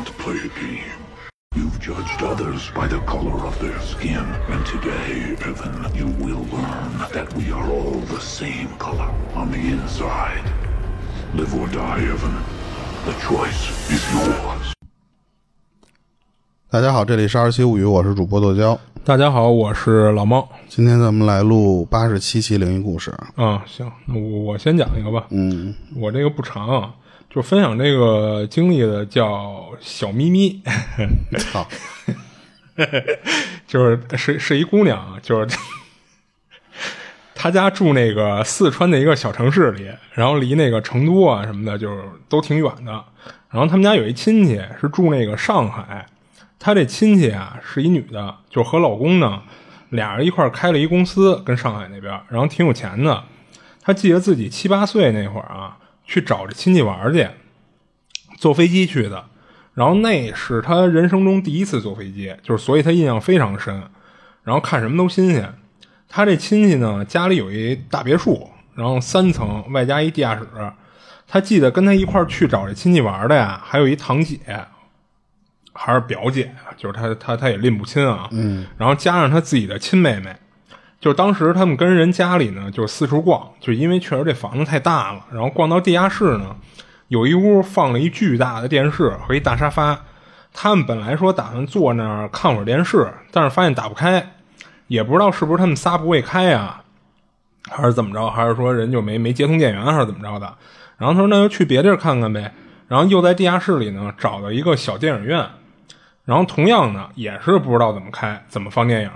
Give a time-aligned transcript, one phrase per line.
[0.00, 0.98] want to play a game.
[1.54, 6.92] You've judged others by the color of their skin, and today, Evan, you will learn
[7.12, 10.44] that we are all the same color on the inside.
[11.34, 12.36] Live or die, Evan.
[13.04, 14.72] The choice is yours.
[16.70, 18.78] 大家好，这里是二七物语，我是主播剁椒。
[19.04, 20.48] 大家好，我是老猫。
[20.68, 23.10] 今天咱们来录八十七期灵异故事。
[23.34, 25.26] 啊，行，那我我先讲一个吧。
[25.30, 26.94] 嗯，我这个不长啊，
[27.30, 30.60] 就分享这个经历的叫小咪咪，
[31.52, 31.68] 好，
[33.68, 35.56] 就是是是一姑娘啊，就是
[37.32, 42.92] 她家住那个四川的一个小城市里，然后离那个成都啊什么的，就是都挺远的。
[43.48, 46.04] 然后他们家有一亲戚是住那个上海，
[46.58, 49.40] 她这亲戚啊是一女的，就和老公呢
[49.90, 53.22] 俩人一块儿开了一公司，跟上海那边，然后挺有钱的。
[53.80, 55.78] 她记得自己七八岁那会儿啊，
[56.10, 57.24] 去找这亲戚玩去，
[58.36, 59.24] 坐飞机去的。
[59.74, 63.80] 然后那是他人生中第一次坐飞机，就是所以他印象非常深。
[64.42, 65.54] 然后看什么都新鲜。
[66.08, 70.44] 他这亲戚呢，家里有一大别墅，然后三层外加一地下室。
[71.28, 74.40] 他记得跟他一块儿去找这亲戚玩的呀，还有一堂姐，
[75.72, 78.28] 还是表姐，就是他他他也拎不清啊。
[78.32, 78.66] 嗯。
[78.76, 80.34] 然后加上他自己的亲妹妹，
[81.00, 86.54] 就当时他们跟人家里呢，就四处逛，就因为确实这房子太大了，然后逛到地下室呢，
[87.08, 89.98] 有一屋放了一巨大的电视和一大沙发。
[90.52, 94.32] 他们本来说打算坐那儿看会儿电视，但是发现打不开，
[94.88, 96.82] 也不知道是不是他们仨不会开呀，
[97.70, 100.52] 还是怎么着，还是说人就没没接通电源，还是怎么着的。
[100.98, 102.52] 然后他说那就去别地儿看看呗。
[102.88, 105.46] 然后又在地下室里呢找到一个小电影院，
[106.24, 109.10] 然后同样呢也是不知道怎么开，怎么放电影。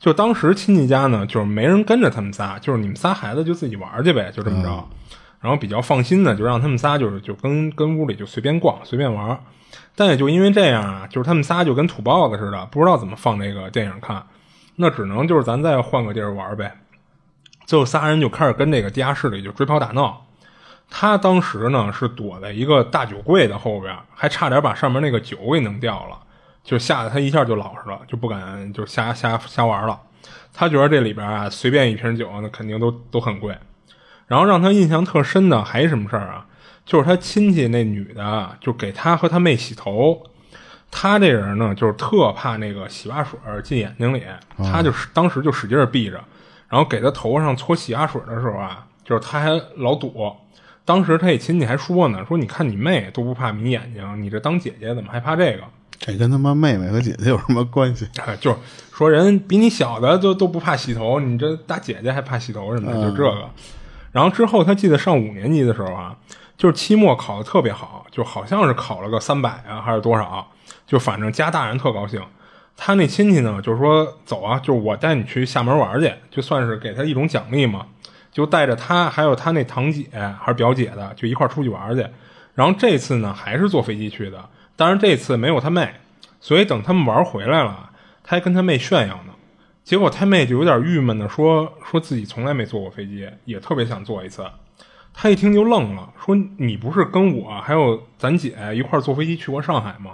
[0.00, 4.88] 就当时亲戚家呢，就是没人跟着他们仨，就是你们仨孩子就自己玩去呗，就这么着。
[5.40, 9.38] 然后比较放心的，就让他们仨就是就跟跟屋里就随便逛随便玩。
[9.94, 14.26] 但也就因为这样啊，就是他们仨就跟土包子似的，不知道怎么放这个电影看，
[14.76, 16.72] 那只能就是咱再换个地儿玩呗。
[17.66, 20.26] 最后仨人就开始跟这个地下室里就追跑打闹。
[20.88, 26.18] 他当时呢是躲在一个大酒柜的后边，还差点把上面那个酒给弄掉了，
[26.62, 30.00] 就吓得他一下就老实了，就不敢就瞎瞎瞎玩了。
[30.52, 33.56] 他觉得这里边啊随便一瓶酒那肯定都都很贵。
[34.26, 36.46] 然后让他印象特深的还什么事儿啊？
[36.86, 40.22] 就是他亲戚那女的就给他和他妹洗头，
[40.90, 44.24] 他这人呢就是特怕那个洗发水进眼睛里，
[44.58, 46.22] 他就是当时就使劲闭着，
[46.68, 50.36] 然后给他头上搓洗发水的时候啊，就是他还老躲。
[50.84, 55.62] 当时他这亲戚还说呢，说你看你妹都不怕迷眼睛，你这当姐姐怎么还怕这个？
[56.00, 58.08] 这跟他妈妹妹和姐姐有什么关系？
[58.40, 58.56] 就是
[58.92, 63.50] 说人比你小的都都不怕洗头，你这大姐姐还怕洗头什么的，就这个。
[64.10, 66.16] 然后之后他记得上五年级的时候啊，
[66.56, 70.50] 就是期末考的特别好，就好像是考了个三百啊还是多少，
[70.86, 72.20] 就反正家大人特高兴。
[72.76, 77.86] 他那亲戚呢，就是说走啊，就是我带你去厦门玩去，就算是给他一种奖励嘛。
[78.32, 82.06] 就带着他还有他那堂姐还是表姐的，就一块出去玩去。
[82.54, 84.42] 然后这次呢，还是坐飞机去的，
[84.80, 85.92] 当然这次没有他妹。
[86.40, 87.90] 所以等他们玩回来了，
[88.24, 89.34] 他还跟他妹炫耀呢。
[89.84, 94.42] 结果他妹就有点郁闷的说：“说自己从来没坐过飞机，也特别想坐一次。”
[95.12, 100.12] 他一听就愣了，说：“你不是跟我还有咱姐一块坐飞机去过上海吗？”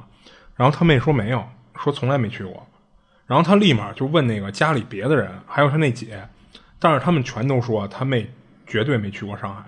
[0.57, 1.45] 然后他妹说：“没有，
[1.79, 2.67] 说从来没去过。”
[3.29, 6.27] 然后他立马就问那个家里别的人，还有他那姐。
[6.81, 8.29] 但是他们全都说他妹
[8.67, 9.63] 绝对没去过上海，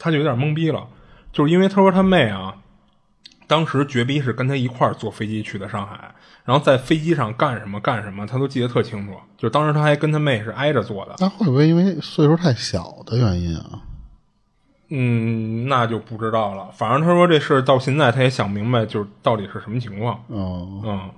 [0.00, 0.88] 他就有点懵逼了，
[1.32, 2.56] 就是因为他说他妹啊，
[3.46, 6.14] 当时绝逼是跟他一块儿坐飞机去的上海，
[6.44, 9.14] 然后在飞机上干什么干什么，他都记得特清楚。
[9.36, 13.80] 就当时他还跟他妹是挨着坐的，那会不会因为岁数太小的原因啊？
[14.90, 16.68] 嗯，那就不知道了。
[16.72, 20.22] 反正他说这事到现在他也想明白，就是到底是什么情况。
[20.28, 21.10] 哦，嗯，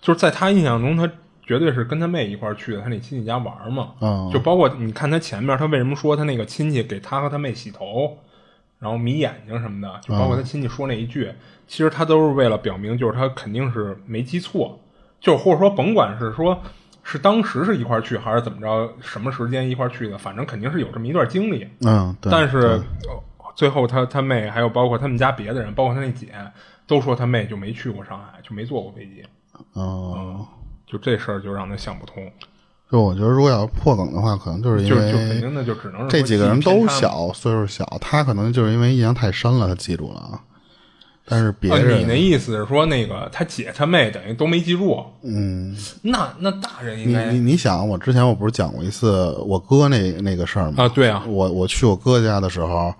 [0.00, 1.10] 就是在他印象中他。
[1.42, 3.88] 绝对是跟他妹一块儿去的，他那亲戚家玩嘛，
[4.32, 8.16] 就包括你看他前面，他为什么说他那个亲戚给他和他妹洗头，
[8.80, 11.32] 然后迷眼睛什么的，就包括他亲戚说那一句，
[11.68, 14.76] 其实他都是为了表明，就是他肯定是没记错，
[15.20, 16.60] 就或者说甭管是说
[17.04, 21.68] 是当时是一块去，还是怎么着，什么时间一块去的，反正肯定是有这么一段经历。
[21.86, 22.82] 嗯，但是
[23.54, 26.28] 最后他他妹还有包括他们家别的人，包括他那姐，
[26.86, 29.24] 都说他妹就没去过上海，就没坐过飞机。
[29.74, 30.46] 哦。
[30.86, 32.28] 就这事儿就让他想不通，
[32.90, 40.40] 就我觉得如果要破梗的话，可能就是因为就肯定的就只能这几个人都小，岁数小，他可能就是因为印象太深了，他记住了啊。
[41.24, 45.00] 但是别人，你那意思是说那个他姐他妹等于都没记住？
[45.22, 50.82] 嗯，那那大人应该你你想，我之前我不是讲过一次我哥那那个事儿吗？
[50.84, 52.92] 啊，对啊，我我去我哥家的时候，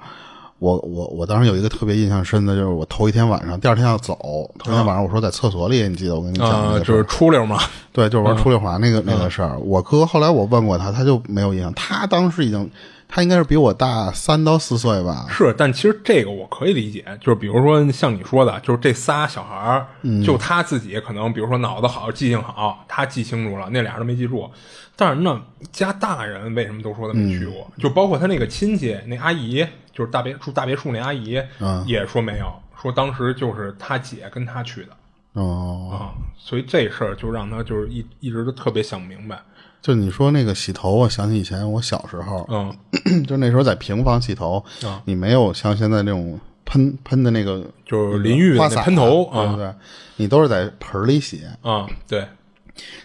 [0.61, 4.15] 我我我当时有一个特别印象深的，就是我头一天晚上，第二天要走，
[4.59, 7.59] 头一天晚上我说在厕所里，你记得我跟你讲就是出溜嘛。
[7.93, 9.59] 对，就是玩出溜滑那个、那个事儿。
[9.59, 11.73] 我哥后来我问过他，他就没有印象。
[11.73, 12.71] 他当时已经，
[13.09, 15.27] 他应该是比我大三到四岁吧。
[15.31, 19.87] 是，但其实这个我可以理解，就是比如说像你说的，就是这仨小孩儿，
[20.23, 24.49] 就他自己可能，比如说脑子好，记性好，他记清楚了，那俩人都没记住。
[24.95, 25.41] 但是那
[25.73, 27.67] 家大人为什么都说他没去过？
[27.79, 29.67] 就包括他那个亲戚，那阿姨，
[30.01, 31.39] 就是大别住大别墅那阿姨，
[31.85, 32.51] 也说没有，
[32.81, 34.93] 说当时就是他姐跟他去的
[35.35, 39.39] 哦，啊，所以这事儿就让他就是一一直都特别想不明白。
[39.83, 44.65] 就你说那个洗头，我想起以前我小时候，嗯， 就那时候在平房洗头，
[45.05, 49.71] 你没有像现在那种喷喷的那个，就是淋浴花洒喷头啊对不对？
[50.17, 51.43] 你都是在盆儿里洗。
[51.61, 52.27] 啊，对，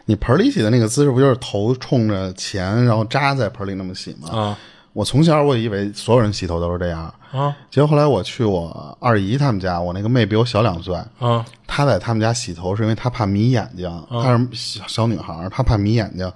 [0.05, 4.29] 你盆儿里洗的那个姿势，不就是头冲着前，然后扎在盆儿里那么洗吗？
[4.29, 4.57] 啊
[4.95, 16.31] 我从小我以为所有人洗头都是这样，啊结果后来我去我二姨他们家，我那个妹比我小两岁，啊她在他们家洗头是因为她怕迷眼睛，她是小小女孩儿，她怕迷眼睛，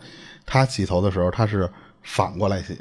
[0.45, 1.71] 她洗头的时候她是
[2.03, 2.77] 反过来洗，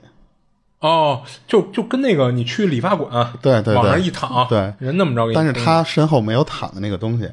[0.81, 7.31] 哦，就就跟那个你去理发馆，对对对往上一躺，对人那么着给你但是蹬她身后没有躺的那个东西。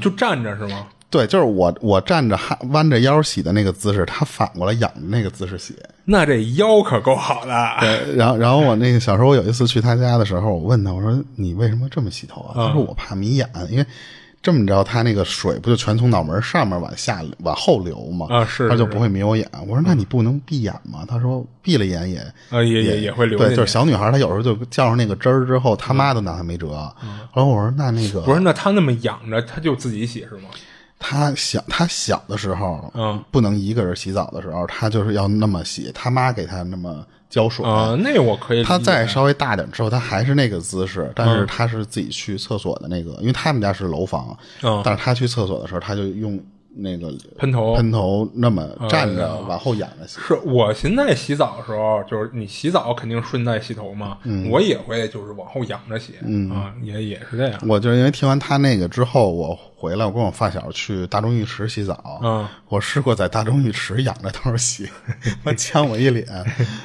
[0.00, 0.86] 就站着是吗？
[1.10, 5.74] 对，就是我我站着哈弯着腰洗的那个姿势，他反过来仰着那个姿势洗。
[6.04, 12.54] 那这腰可够好的，对，然后然后我那个小时候我有一次去他家的时候，我问他，我说你为什么这么洗头啊？
[12.54, 13.84] 他说我怕迷眼，因为
[14.40, 18.26] 这么着，他那个水不就全从脑门上面往下往后流吗？
[18.30, 19.48] 啊是他就不会迷我眼。
[19.66, 21.04] 我说那你不能闭眼吗？
[21.08, 22.18] 他说闭了眼也
[22.50, 26.92] 啊也也也会流对，就是小女孩，她有时候就叫上那个汁儿之后，他妈都拿她没辙。
[27.34, 28.38] 然后我说那那个不是？
[28.38, 30.48] 那他那么仰着，他就自己洗是吗？
[31.02, 37.64] 他小他小的时候，嗯，不能一个人洗澡的时候，他就是要那么洗，他妈给他那么浇水。
[37.64, 38.62] 啊，那我可以。
[38.62, 46.38] 他再稍微大点之后，他还是那个姿势，但嗯是他是自己去厕所的那个，因为他们家是楼房，嗯但是他去厕所的时候，他就用
[46.74, 50.20] 那个喷头喷头那么站着哦往后仰着洗。
[50.20, 56.14] 是我现在洗澡的时候，就是你洗澡肯定顺带洗头嘛，嗯我也会就是往后仰着洗，
[56.52, 57.60] 啊，也也是这样。
[57.68, 62.20] 我就是因为听完他那个之后，我回来，我跟我发小去大众浴池洗澡。
[62.22, 64.88] 嗯，我试过在大众浴池仰着头洗，
[65.44, 66.26] 他呛我一脸。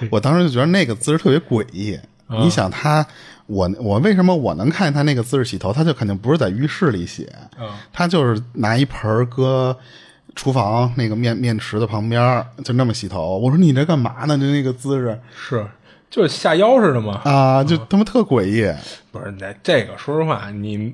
[0.09, 1.99] 我当时就觉得那个姿势特别诡异。
[2.27, 3.05] 嗯你想他，
[3.47, 5.71] 我我为什么我能看见他那个姿势洗头？
[5.71, 9.77] 他就肯定不是在浴室里洗，嗯他就是拿一盆儿搁
[10.36, 13.38] 厨房那个面面池的旁边儿，就那么洗头。
[13.38, 14.38] 我说你这干嘛呢？
[14.38, 15.65] 就那个姿势是，
[16.09, 17.21] 就是下腰似的嘛。
[17.24, 18.75] 啊，就他妈特诡异。
[19.12, 20.94] 不是，那这个说实话，你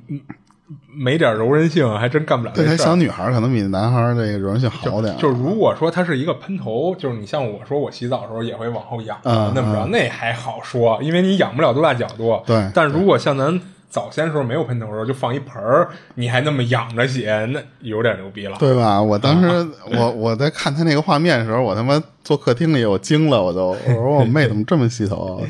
[0.94, 2.78] 没点柔韧性，还真干不了。
[2.78, 5.18] 小女孩可能比男孩儿这个柔韧性好点儿。
[5.20, 12.42] 就是如果说它是一个喷头，就是你像我说我洗澡的时候也会往后仰，嗯那么着那还好说，因为你仰不了多大角度。
[12.46, 13.60] 对但如果像咱
[13.90, 18.56] 早先时候没有喷头的时候，就放一盆儿，你还那么仰着洗，那有点牛逼了。
[18.60, 19.02] 对吧？
[19.02, 25.42] 我当时 我我在看他那个画面的时候，我他妈坐客厅里，我惊了，我都我说我 妹怎么这么洗头？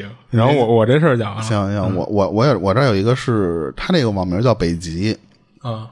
[0.00, 5.16] 行，然后我我这事儿讲啊，行行，我我我有我这儿有一个是他那个网名叫北极，
[5.60, 5.88] 啊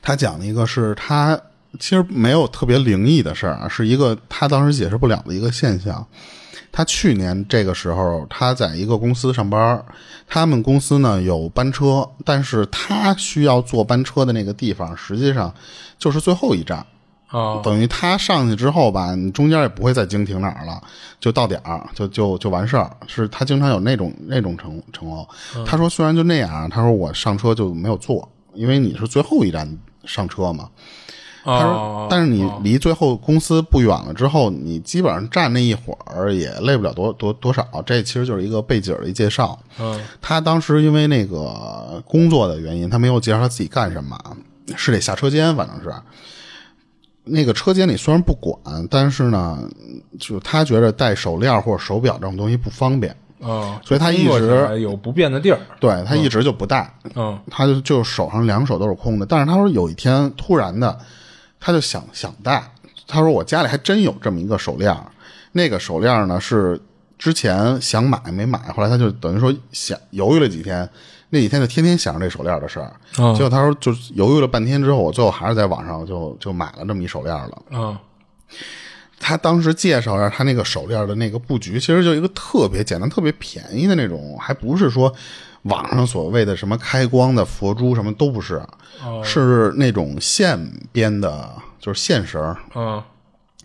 [0.00, 1.38] 他讲了一个是他
[1.78, 6.06] 其实没有特别灵异的事儿啊，是一个他当时解释不了的一个现象。
[6.74, 9.84] 他去年这个时候，他在一个公司上班，
[10.26, 15.52] 他们公司呢有班车，但是他需要坐班车的那个地方，实际上
[15.98, 16.86] 就是最后一站。
[17.32, 20.80] 啊等于他上去之后吧，你中间也不会再经停哪儿了，
[21.18, 22.94] 就到点儿，就就就完事儿。
[23.08, 25.26] 是他经常有那种那种程程况。
[25.66, 29.66] 他说虽然就那样，他说我上车就没有坐，因为你是最后一站
[30.04, 30.68] 上车嘛。
[31.44, 37.66] 他说啊，，但是你离最后公司不远了之后，你基本上站那一会儿也累不了多多多少。
[37.84, 39.58] 这其实就是一个背景的一介绍。
[39.80, 44.16] 嗯他当时因为那个工作的原因，他没有介绍他自己干什么，
[44.76, 45.92] 是得下车间，反正是。
[47.24, 48.56] 那个车间里虽然不管，
[48.90, 49.58] 但是呢，
[50.18, 55.58] 就他觉得戴手链或者手表这种东西不方便，啊，所以他一直有不便的地儿。
[55.78, 56.92] 对他一直就不戴。
[57.14, 59.26] 嗯他就就手上两手都是空的。
[59.26, 60.98] 但是他说有一天突然的，
[61.60, 62.62] 他就想想戴。
[63.06, 64.96] 他说我家里还真有这么一个手链，
[65.52, 66.80] 那个手链呢是
[67.18, 70.88] 之前想买没买，后来他就等于说想犹豫了几天，
[71.34, 72.92] 那几天就天天想着这手链的事儿。
[73.16, 77.80] 嗯结果他说就犹豫了半天之后，我最后还是在网上就就买了这么一手链儿了。
[77.80, 77.98] 啊
[79.18, 85.14] 他当时介绍一下他那个手链的那个布局，其实就一个特别简单、特别便宜的那种，还不是说
[85.62, 88.60] 网上所谓的什么开光的佛珠，什么都不是，
[89.22, 90.58] 是那种线
[90.90, 91.48] 编的，
[91.78, 93.04] 就是线绳儿。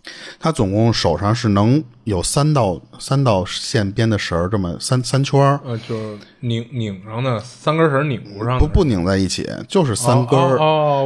[0.08, 10.56] 啊他总共手上是能有三道三道线编的绳儿，这么三三圈儿，呃，就是拧拧上的三根绳拧不上，不不拧在一起，就是三根儿。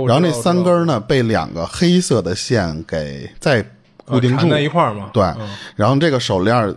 [0.06, 3.64] 然后那三根儿呢，被两个黑色的线给再
[4.04, 5.09] 固定住在一块儿嘛。
[5.14, 6.76] 对，嗯然后这个手链儿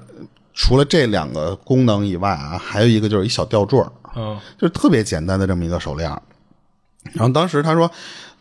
[0.53, 6.21] 除了这两个功能以外啊，还有一个就是一小吊坠儿，嗯就是特别简单的这么一个手链儿。
[7.11, 7.91] 然后当时他说，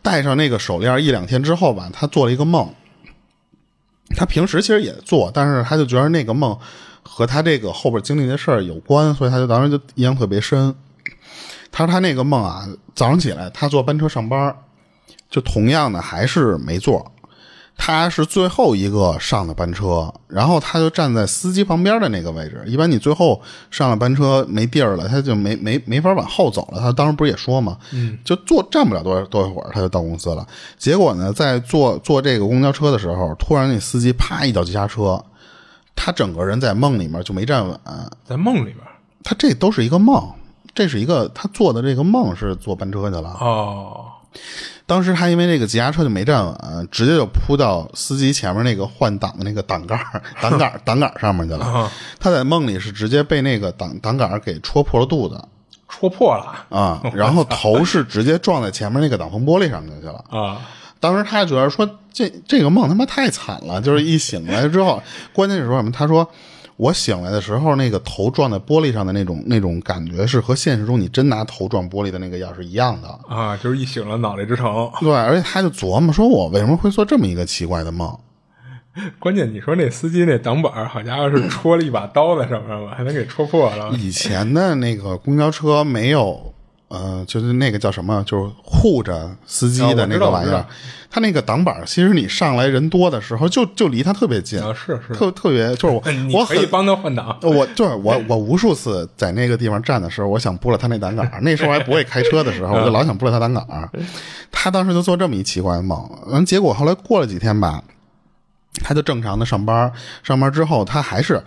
[0.01, 2.73] 戴上那个手链儿一两天之后吧，他做了一个梦。
[4.15, 6.57] 他平时其实也做，但是他就觉得那个梦
[7.03, 10.73] 和他这个后边经历的事儿有关，所以他就当时就印象特别深。
[11.71, 14.55] 他说他那个梦啊，早上起来他坐班车上班，
[15.29, 17.11] 就同样的还是没座，
[17.77, 22.63] 他是最后一个上的班车，然后他就站在司机旁边的那个位置。
[22.65, 26.79] 一般你最后上了班车没地儿了，他就没没没法往后走了。
[26.79, 30.47] 他当时不是也说嘛，嗯，就坐站不了多多一会儿，他就到公司了。
[30.77, 35.23] 结果呢，在坐坐这个公交车的时候，突然那司机啪一脚急刹车，
[35.95, 37.79] 他整个人在梦里面就没站稳。
[38.23, 38.77] 在梦里边。
[39.23, 40.23] 他这都是一个梦，
[40.73, 43.35] 这是一个他做的这个梦是坐班车去了。
[43.41, 44.05] 哦，
[44.85, 51.65] 当时他因为那个急刹车就没站稳，直接就扑到司机前面那个换挡的那个挡杆儿、挡杆儿、挡杆上面去了。
[51.65, 55.43] 啊他在梦里是直接被那个挡挡杆给戳破了肚子
[55.87, 60.23] 戳破了啊，然后头是直接撞在前面那个挡风玻璃上面去了。
[60.29, 60.61] 啊！
[60.99, 65.01] 当时他觉得说这这个梦他妈太惨了，就是一醒来之后，
[65.33, 65.91] 关键是说什么？
[65.91, 66.27] 他说
[66.77, 73.07] 我醒来的时候，那个头撞在玻璃上的那种那种感觉是和现实中你真拿头撞玻璃的那个样是一样的。
[73.27, 74.91] 啊，就是一醒了脑袋之疼。
[74.99, 78.17] 对，而且他就琢磨说，我为什么会做这么一个奇怪的梦？
[79.19, 83.91] 关键你说那司机那挡板，好家伙是戳了一把刀在上面吧，还能给戳破了。
[83.97, 86.53] 以前的那个公交车没有，
[86.95, 90.75] 呃，就是那个叫什么，就是护着司机的那个玩意儿啊我知道我知道。
[91.09, 96.57] 它那个挡板，其实你上来人多的时候，就就离他特别近，啊，是是，特特别就是我我很。
[96.57, 97.37] 可以帮他换挡。
[97.41, 101.39] 我就是我，我无数次在那个地方站的时候，我想拨了他那挡杆儿。
[101.41, 103.89] 那时候还不会开车的时候，我就老想拨了他挡杆儿。
[104.51, 107.81] 他当时就做这么一奇怪的梦，完结果后来过了几天吧，
[108.83, 109.89] 他就正常的上班，
[110.21, 111.41] 上班之后他还是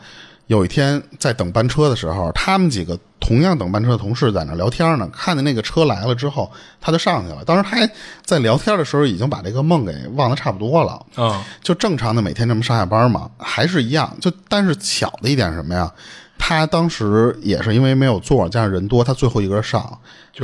[0.49, 6.51] 有一天在等班车的时候，他们几个同样等班车的同事在那聊天呢，看见那个车来了之后，
[6.81, 7.45] 他就上去了。
[7.45, 7.91] 当时他还
[8.25, 11.05] 在聊天的时候，已经把这个梦给忘得差不多了。
[11.17, 14.17] 嗯就正常的每天这么上下班嘛，还是一样。
[14.21, 15.93] 就但是巧的一点是什么呀？
[16.39, 19.99] 他当时也是因为没有座，加上人多，他最后一个人上，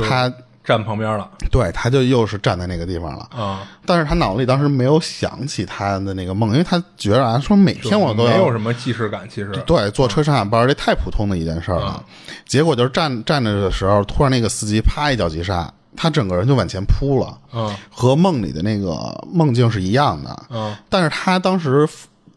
[0.07, 0.31] 他
[0.65, 3.29] 站旁边了对他就又是站在那个地方了。
[3.35, 12.03] 啊，但是他脑子里当时没有想起他的那个梦，因为他觉得啊，说每天我都要没有什么既视感，其实对坐车上下班，这太普通的一件事儿了。
[12.45, 20.43] 结果就是站站着的时候，突然那个司机啪一脚急刹，他整个人就往前扑了，嗯和梦里的那个梦境是一样的。
[20.49, 21.87] 嗯但是他当时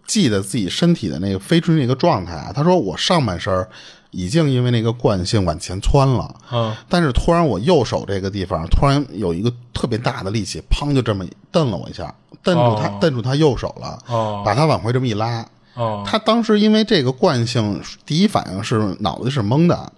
[0.07, 3.67] 记得自己身体的那个飞出那个状态啊，他说我上半身
[4.11, 12.99] 已经因为那个惯性往前窜了，嗯但是突然我右手这个地方突然有一个特别大的力气，砰就这么蹬了我一下，蹬住他，哦。
[13.01, 14.43] 蹬住他右手了，哦。
[14.45, 15.47] 把他往回这么一拉。
[15.75, 19.93] 哦，他当时因为这个惯性，第一反应是脑子是懵的。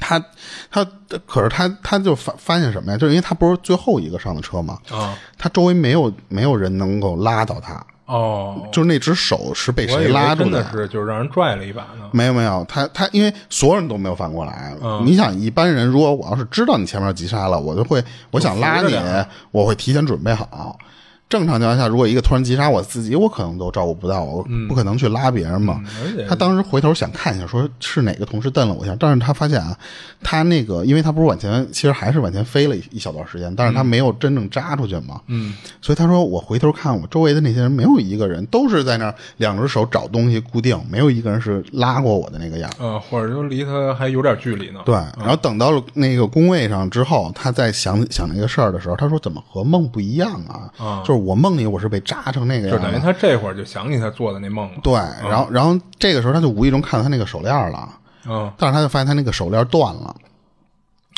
[0.00, 0.22] 他
[0.70, 0.86] 他
[1.26, 2.98] 可是他他就发发现什么呀？
[2.98, 12.08] 就是因为他不是最后一个上的车嘛，啊他周围没有没有人能够拉到他，哦，就是那只手是被谁拉住真的是就是让人拽了一把呢。
[12.10, 14.74] 没有没有，他他因为所有人都没有反过来。
[14.82, 18.96] 嗯你想，一般人如果我要是知道你前面急刹了，我就会我想拉你
[19.50, 20.78] 我会提前准备好。
[21.28, 25.82] 正常情况下，如果一个突然急刹，我自己我可能都照顾不到，我不可能去拉别人嘛。
[26.02, 29.76] 嗯他当时回头想看一下，说是哪个同事瞪了我一下，但是他发现啊，
[30.22, 35.20] 他那个因为他不是往前，其实还是往前飞了一一小段时间，但是他没有真正扎出去嘛。
[35.26, 42.70] 嗯，所以他说我回头看我周围的那些人，没有一个人都是在那儿两只手找东西固定，没有一个人是拉过我的那个样。
[42.78, 44.80] 呃，或者就离他还有点距离呢。
[44.84, 50.72] 对，然后等到了那个工位上之后，他在想想那个事儿的时候，他说怎么和梦不一样啊？
[50.78, 52.84] 啊就是我梦里我是被扎成那个样的。
[52.84, 54.78] 就等于他这会儿就想起他做的那梦了。
[54.82, 54.94] 对，
[55.28, 57.88] 然后然后这个时候他就无意中看到他那个手链了，
[58.26, 60.14] 嗯但是他就发现他那个手链断了。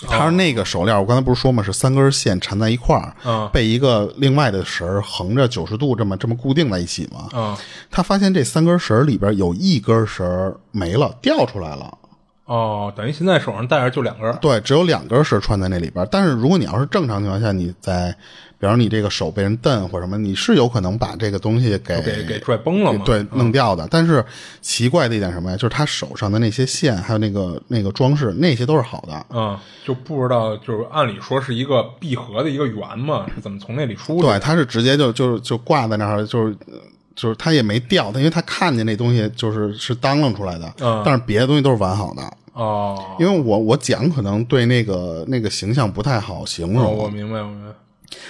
[0.08, 7.28] 他说那个手链，我刚才不是说嘛，是三根线缠在一块儿，嗯被一个另外的绳儿横着九十度这么这么固定在一起嘛。
[7.34, 7.56] 嗯
[7.90, 11.98] 他发现这三根绳儿里边有一根绳儿没了，掉出来了。
[12.46, 14.32] 哦，等于现在手上戴着就两根儿。
[14.40, 16.08] 对，只有两根绳儿穿在那里边儿。
[16.10, 18.16] 但是如果你要是正常情况下，你在，
[18.60, 23.02] 比方说你这个手被人蹬或者什么，你是有可能把这个东西给给给拽崩了嘛？
[23.06, 23.88] 对，弄掉的。
[23.90, 24.22] 但是
[24.60, 25.56] 奇怪的一点什么呀？
[25.56, 29.26] 就是他手上的那些线，还有那个那个装饰，那些都是好的。
[29.30, 36.78] 嗯，就不知道，就是按理说是一个闭合的一个圆嘛，是怎么从那里出去对，他是直接就就就挂在那儿，就是呃
[37.16, 42.22] 就是他也没掉，他因为他看见那东西就是是当啷出来的，嗯但是别的东西都是完好的。
[42.52, 47.72] 哦，因为我我讲可能对那个那个形象不太好形容，哦我明白，我明白。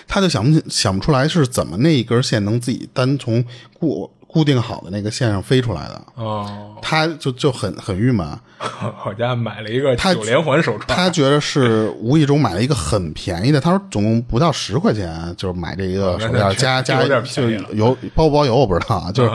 [0.07, 3.45] 他就想不起想不出来是怎么那一根线能自己单从
[3.79, 8.27] 固固定好的那个线上飞出来的，哦，他就就很很郁闷。
[8.59, 19.31] 好家伙，买了一个他九连环手串，他觉得是无意中买了一个很便宜的，他说总共不到十块钱，就是买这一个 手链，加加有点就便宜了嗯油包不包邮我不知道啊，就是。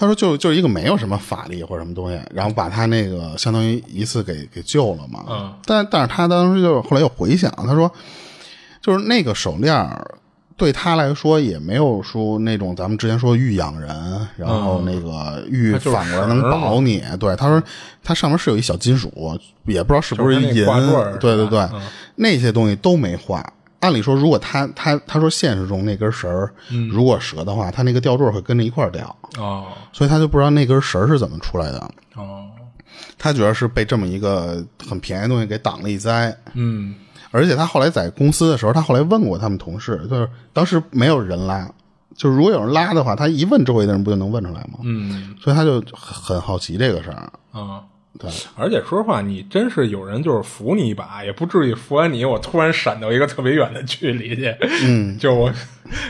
[0.00, 5.24] 他说就就是一个没有什么法力或者什么东西，然后把他那个相当于一次给给救了嘛。
[5.28, 7.90] 嗯但但是他当时就是后来又回想，他说
[8.80, 10.14] 就是那个手链儿
[10.56, 13.88] 对他来说也没有说那种咱们之前说玉养人，
[14.36, 17.02] 然后那个玉反过来能保你。
[17.20, 17.62] 对，他说
[18.02, 20.52] 它上面是有一小金属，也不知道是不是银
[21.20, 21.80] 对对对，嗯
[22.16, 23.44] 那些东西都没坏。
[23.80, 26.28] 按理说，如果他他他说现实中那根绳
[26.90, 31.78] 如果折的话，他那个吊坠会跟着一块儿掉，哦所以他就不知道那根绳儿是怎么出来的。
[32.16, 32.46] 哦，
[33.16, 36.36] 他觉得是被这么一个很便宜的东西给挡了一灾。
[36.54, 36.96] 嗯
[37.30, 41.70] 而且他后来在公司的时候，他后来问过他们同事，就是当时没有人拉，
[42.16, 44.78] 就是如果有人拉的话，他一问周围的人不就能问出来吗？
[44.82, 47.32] 嗯所以他就很很好奇这个事儿。
[47.52, 47.82] 啊。
[48.18, 54.54] 对，而且说实话，你真是有人就是扶你一把，也不至于扶完你，我突然闪到一个特别远的距离去。
[54.84, 55.52] 嗯，就我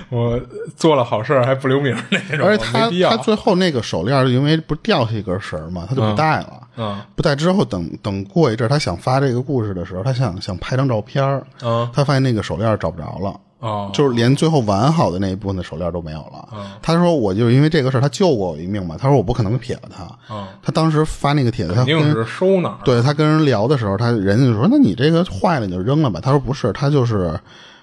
[0.09, 0.41] 我
[0.77, 3.17] 做了好事儿还不留名儿那种，而且他他。
[3.19, 6.63] 最后那个手链儿，因为不掉下一根绳儿嘛，他就不戴了。
[6.81, 13.39] 嗯不戴之后，等等过一阵儿，他想发这个故事的时候，他想想拍张照片儿嗯他发现那个手链儿找不着了。
[13.61, 16.49] 哦，就是连最后完好的那一部分的手链都没有了。
[16.81, 18.97] 他说我就是因为这个事儿，他救过我一命嘛。
[18.99, 20.05] 他说我不可能撇了他。
[20.35, 22.79] 哦他当时发那个帖子，肯定是收哪儿？
[22.85, 27.39] 对他跟人聊的时候，他人家就说：“那你这个坏了你就扔了吧。”他说不是，他就是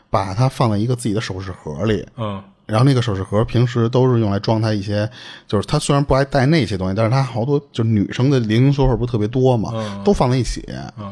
[0.10, 2.05] 把它放在一个自己的首饰盒里。
[2.17, 5.08] 嗯然后那个首饰盒平时都是用来装他一些，
[5.48, 10.67] 就是他虽然不爱带那些东西，但是他好多就是女生的零零碎碎不是特别多嘛，都放在一起。
[10.98, 11.12] 嗯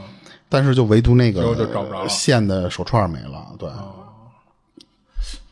[0.50, 1.56] 但是就唯独那个
[2.08, 3.44] 线的手串没了。
[3.58, 3.68] 对，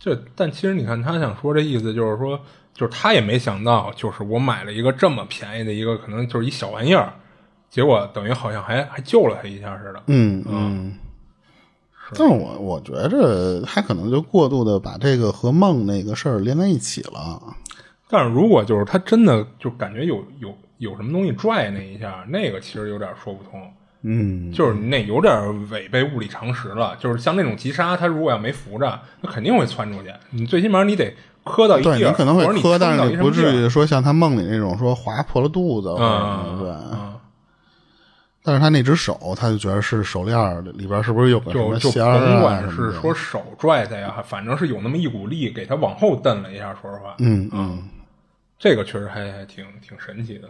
[0.03, 2.39] 这但其实你看他想说这意思就是说，
[2.73, 7.13] 就是他也没想到，就是我买了一个这么便宜的一个，可能就是一小玩意儿，
[7.69, 10.01] 结果等于好像还还救了他一下似的。
[10.07, 10.97] 嗯嗯。
[12.15, 17.39] 但是我我觉着他可能就过度的把这个和梦那个事儿连在一起了。
[18.09, 23.61] 但是如果就是他真的就感觉有有有什么东西拽那一下，那个其实有点说不通。
[24.03, 26.95] 嗯，就是那有点违背物理常识了。
[26.99, 30.11] 就是像那种急刹，它如果要没扶着，那肯定会窜出去。
[30.31, 36.69] 你最起码你得磕到一地儿，对你可能会磕，到但是你不至于说像他梦里那种说划破了肚子对。
[36.93, 37.13] 嗯，
[38.43, 46.75] 但是他那只手，他就觉得是手链里边是不是有个什么管是说手拽他呀，反正是有那么一股力给他往后蹬了一下。
[46.81, 47.83] 说实话，嗯嗯，
[48.57, 50.49] 这个确实还还挺挺神奇的。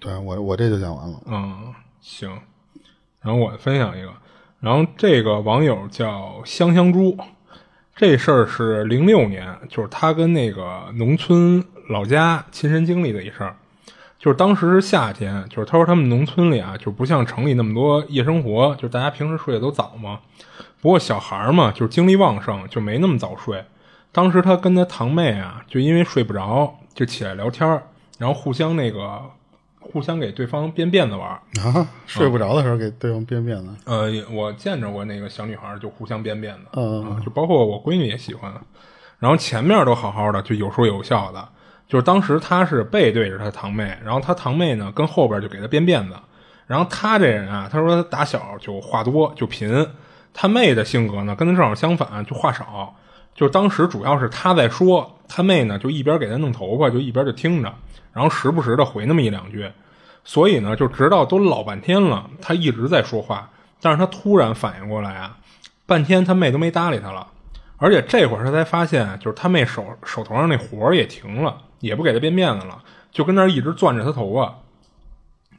[0.00, 1.20] 对我我这就讲完了。
[1.26, 2.30] 嗯，行。
[3.26, 4.08] 然后我分享一个，
[4.60, 7.18] 然后这个网友叫香香猪，
[7.96, 13.56] 这事儿是零六年，就是他跟那个农村老家亲身经历的一事儿。
[14.16, 20.20] 就是当时是夏天，就是他说他们农村里啊，就不像城里那么多夜生活，就是大家平时睡得都早嘛。
[20.80, 23.64] 不过小孩嘛，就是精力旺盛，就没那么早睡。
[24.12, 27.82] 当时他跟他堂妹啊，就因为睡不着，就起来聊天儿
[28.18, 29.20] 然后互相那个
[29.92, 31.40] 互相给对方编辫子玩儿。
[31.62, 33.68] 啊，睡不着的时候给对方编辫子。
[33.84, 38.52] 呃，我见着过那个小女孩儿就互相编辫子，嗯啊，就包括我闺女也喜欢。
[39.18, 41.48] 然后前面都好好的，就有说有笑的。
[41.88, 46.14] 就是当时她是背对着她堂妹，然后她堂妹呢跟后边就给她编辫子。
[46.66, 49.86] 然后她这人啊，她说她打小就话多就贫，
[50.34, 52.94] 她妹的性格呢跟她正好相反，就话少。
[53.34, 57.72] 就当时主要是她在说，她妹呢就一边给她弄头发，就一边就听着，
[58.16, 59.70] 然后时不时的回那么一两句。
[60.24, 63.50] 所以呢，就直到都老半天了，他一直在说话，
[63.80, 65.36] 但是他突然反应过来啊，
[65.86, 67.28] 半天他妹都没搭理他了，
[67.76, 74.58] 而且这会儿他才发现，就是他妹手手头上那活儿也停了，也不给他编辫子了，就跟那儿一直攥着他头发，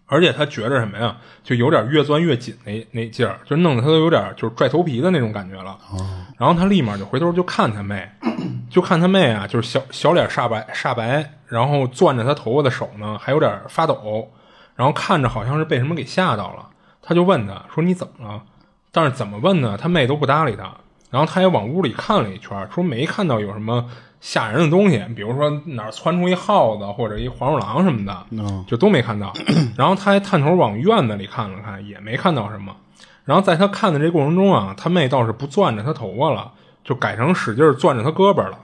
[0.07, 5.77] 而且他觉着什么呀，就有点越钻越紧那那劲儿，就弄得他都有点就是拽头皮的那种感觉了。
[6.39, 8.09] 然后他立马就回头就看他妹，
[8.69, 14.31] 就看他妹啊，就是小小脸煞白煞白，然后攥着他头发的手呢还有点发抖，
[14.75, 16.69] 然后看着好像是被什么给吓到了。
[17.01, 18.43] 他就问他说：“你怎么了？”
[18.91, 19.77] 但是怎么问呢？
[19.79, 20.73] 他妹都不搭理他。
[21.09, 29.31] 然后他也往屋里看了一圈，说没看到有什么吓人的东西，比如说哪儿窜出一耗子或者一黄鼠狼什么的，嗯就都没看到。
[29.77, 32.75] 然后他还探头往院子里看了看，也没看到什么。
[33.25, 36.51] 然后在他看的这过程中啊，他妹倒是不攥着他头发了，
[36.83, 38.59] 就改成使劲攥着他胳膊了。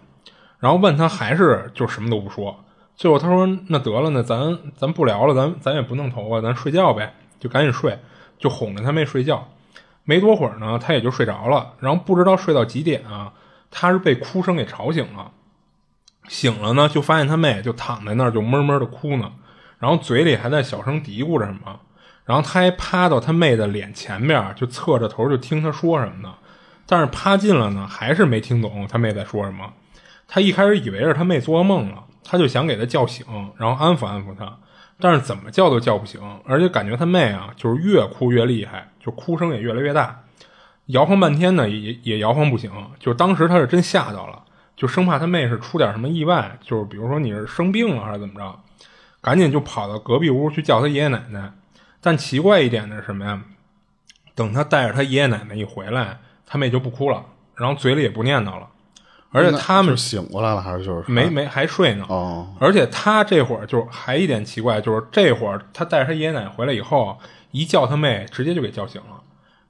[0.60, 2.64] 然后问他还是就什么都不说。
[2.96, 8.00] 最后他说：“那得了，那咱咱不聊了，咱咱也不弄头发，咱睡觉呗，就赶紧睡，
[8.38, 9.48] 就哄着他妹睡觉。
[10.06, 11.74] 没多会儿呢，他也就睡着了。
[11.80, 13.34] 然后不知道睡到几点啊，
[13.72, 15.32] 他是被哭声给吵醒了。
[16.28, 19.32] 醒了呢，就发现他妹就躺在那儿，就闷闷的哭呢，
[19.80, 21.80] 然后嘴里还在小声嘀咕着什么。
[22.26, 26.34] 然后他还趴到他妹的脸前面，就侧着头就听他说什么呢。
[26.86, 29.74] 但是趴近了呢，还是没听懂他妹在说什么。
[30.28, 33.26] 他一开始以为是他妹做噩梦了。”他就想给他叫醒，
[33.58, 34.58] 然后安抚安抚他，
[34.98, 40.24] 但是怎么叫都叫不醒，而且感觉他妹啊，就是越哭越厉害，就哭声也越来越大，
[40.86, 42.72] 摇晃半天呢，也也摇晃不醒。
[42.98, 44.42] 就当时他是真吓到了，
[44.76, 48.60] 就生怕他妹是出点什么意外，就是比如说你是生病了还是怎么着，
[49.22, 51.52] 赶紧就跑到隔壁屋去叫他爷爷奶奶。
[52.02, 53.42] 但奇怪一点的是什么呀？
[54.36, 57.24] 等他带着他爷爷奶奶一回来，他妹就不哭了，
[57.56, 58.68] 然后嘴里也不念叨了。
[59.32, 62.06] 而且他们醒过来了，还是就是没没还睡呢？
[62.08, 67.18] 哦，而且他这会儿就还一点奇怪，就是这会儿他带着他爷爷奶奶回来以后，
[67.52, 69.22] 一叫他妹，直接就给叫醒了。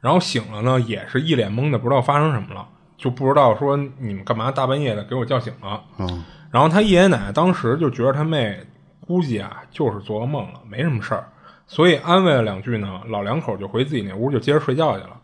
[0.02, 5.84] 然后醒了呢，也是一脸懵的，不知道发生什么了，就不知道说你们干嘛大半夜的给我叫醒了。
[5.98, 8.60] 嗯，然后他爷爷奶奶当时就觉得他妹
[9.02, 11.28] 估计啊就是做噩梦了，没什么事儿，
[11.68, 15.20] 所以安慰了两句呢，老两口就回自己那屋就接着睡觉去了。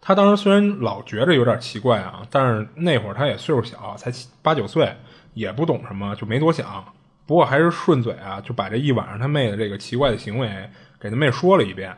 [0.00, 4.94] 他当时虽然老觉着有点奇怪啊，但是那会儿他也岁数小，才八九岁，
[5.32, 6.84] 也不懂什么，就没多想。
[7.26, 10.68] 不过还是顺嘴啊，就把这一晚上他妹的这个奇怪的行为
[11.00, 11.96] 给他妹说了一遍。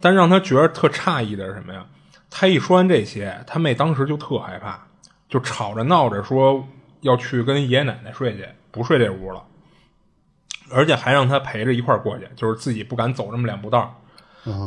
[0.00, 1.84] 但让他觉得特诧异的是什么呀？
[2.36, 4.76] 他一说完这些，他妹当时就特害怕，
[5.28, 6.66] 就吵着闹着说
[7.02, 9.40] 要去跟爷爷奶奶睡去，不睡这屋了，
[10.68, 14.00] 而且还让他陪着一块过去，就是自己不敢走这么两步道。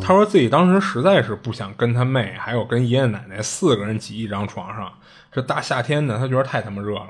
[0.02, 4.94] 他说自己当时实在是不想跟他妹还有跟爷爷奶奶四个人挤一张床上，
[5.30, 7.10] 这大夏天的，他觉得太他妈热了，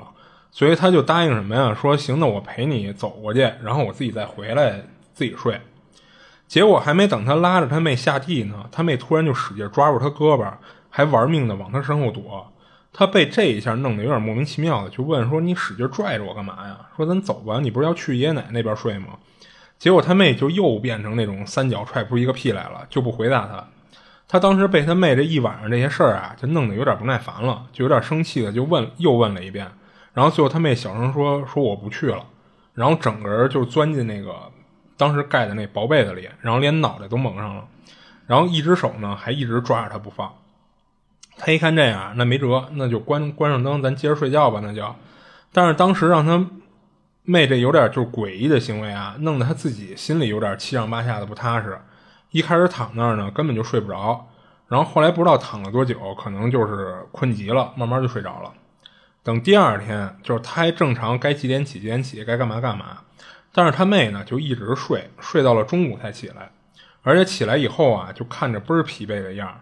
[0.50, 1.72] 所以他就答应什么呀？
[1.72, 4.82] 说行，那我陪你走过去，然后我自己再回来
[5.14, 5.60] 自己睡。
[6.48, 10.50] 结果还没等他拉着他妹下地呢，他妹突然就使劲抓住他胳膊，
[10.88, 12.50] 还玩命的往他身后躲。
[12.90, 19.08] 他被这一下弄得有点莫名其妙的，就问说：“你使劲拽着我干嘛呀？”说：“咱走吧，你不是要去爷爷奶奶那边睡吗？”
[19.78, 23.62] 结果他妹就又变成那种三脚踹不出一个屁来了，就不回答他。
[24.26, 29.70] 他当时被他妹这一晚上这些事儿啊，就弄得有点不耐烦了，就有点生气的，就问又问了一遍。
[30.14, 32.24] 然后最后他妹小声说：“说我不去了。”
[32.74, 34.34] 然后整个人就钻进那个
[34.98, 37.64] 当时盖的那薄被子里，然后连脑袋都蒙上了。
[38.26, 40.30] 然后一只手呢还一直抓着他不放。
[41.38, 44.60] 他一看这样，那没辙，那就关关上灯，咱接着睡觉吧。
[44.62, 44.94] 那就，
[45.52, 46.46] 但是当时让他。
[47.30, 51.78] 妹这有点就是诡异的行为啊，弄得他自己心里有点七上八下的不踏实。
[52.30, 54.26] 一开始躺那儿呢，根本就睡不着。
[54.66, 58.50] 然后后来不知道躺了多久，可能就是困极了，慢慢就睡着了。
[59.22, 63.00] 等第二天，就是他还正常该几点起几点起，该干嘛干嘛。
[63.58, 66.48] 但是他妹呢，就一直睡，睡到了中午才起来。
[67.02, 69.56] 而且起来以后啊，就看着倍儿疲惫的样儿，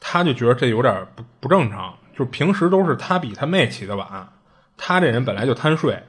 [0.00, 1.94] 他就觉得这有点不不正常。
[2.18, 4.28] 就平时都是他比他妹起的晚，
[4.76, 6.02] 他这人本来就贪睡。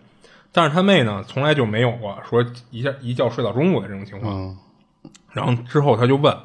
[0.52, 4.58] 但是他妹呢，从来就没有过说一下一觉睡到中午的这种情况。
[5.32, 6.36] 然后之后他就问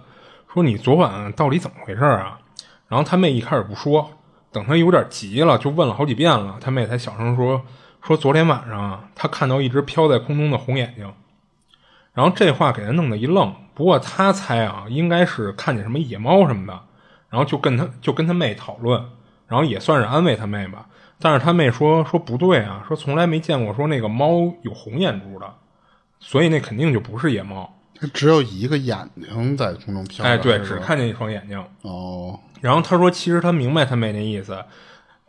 [0.53, 2.39] 说：“你昨晚到底怎么回事啊？”
[2.87, 4.11] 然后他妹一开始不说，
[4.53, 7.63] 等他有点急了，就问了好几遍了，他妹才小声说
[8.07, 11.13] ：“说昨天晚上他看到一只飘在空中的红眼睛。”
[12.15, 13.55] 然后这话给他弄得一愣。
[13.75, 16.79] 不过他猜啊，应该是看见什么野猫什么的，
[17.31, 19.03] 然后就跟他就跟他妹讨论，
[19.47, 20.87] 然后也算是安慰他妹吧。
[21.19, 25.55] 但是他妹说说不对啊，说从来没见过说那个猫有红眼珠的，
[26.21, 27.73] 所以那肯定就不是野猫。
[27.99, 30.25] 它只有一个眼睛在空中飘。
[30.25, 31.65] 哎，对，只看见一双眼睛。
[31.83, 32.39] 哦。
[32.61, 34.63] 然后他说，其实他明白他妹那意思，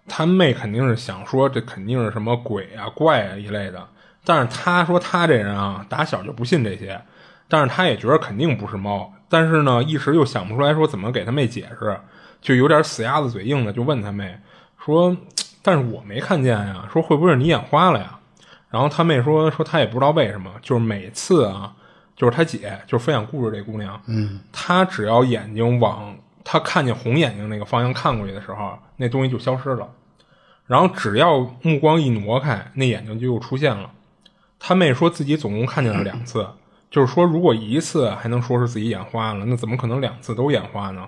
[0.08, 3.88] 他妹肯定是想说这肯定是什么鬼啊怪啊一类的。
[4.24, 7.02] 但是他说他这人啊，打小就不信这些，
[7.48, 9.14] 但是他也觉得肯定不是猫。
[9.28, 12.00] 但是呢，一时又想不出来说怎么给他妹解释，
[12.42, 14.38] 就有点死鸭子嘴硬的，就问他妹
[14.84, 15.16] 说。
[15.66, 18.20] 但是我没看见呀，说会不会是你眼花了呀？
[18.70, 21.74] 然后他妹说说他也不知道为什么，就是每次啊，
[22.18, 29.90] 就是他姐就是分享故事这姑娘，嗯，她只要眼睛往她看见红眼睛那个方向看过去的时候，那东西就消失了，
[30.68, 33.92] 然后只要目光一挪开，那眼睛就又出现了。
[34.60, 36.48] 他妹说自己总共看见了两次，
[36.92, 41.08] 就是说如果一次还能说是自己眼花了，那怎么可能两次都眼花呢？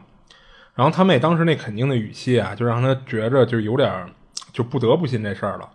[0.73, 4.07] 然后他妹当时那肯定的语气啊，就让他觉着就有点。
[4.53, 5.69] 就不得不信这事儿了，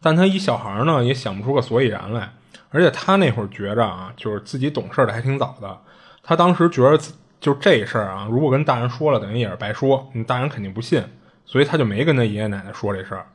[0.00, 2.32] 但他一小孩呢，也想不出个所以然来。
[2.70, 5.78] 而且他那会儿觉着啊，就是自己懂事的还挺早的。
[6.22, 6.98] 他当时觉得，
[7.42, 11.02] 就这事儿啊，如果跟大人说了，等于也是白说，你大人肯定不信，
[11.44, 13.26] 所以他就没跟他爷爷奶奶说这事儿。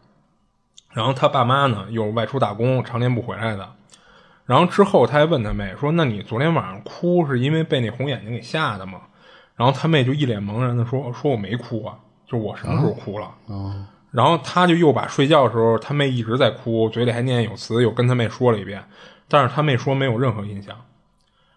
[0.93, 3.69] 然后他爸妈呢，又外出打工，常年不回来的。
[4.45, 9.01] 然后之后他还问他妹说：“那你昨天晚上哭是因为被那红眼睛给吓的吗？”
[9.57, 13.29] 然后他妹就一脸茫然的说：“说我没哭啊，就我什么时候哭了？”
[14.11, 18.81] 然后他就又把睡觉的时候他妹一直在哭，嘴里还念念有词，又跟他妹说了一遍，
[19.27, 20.73] 但是他妹说没有任何印象。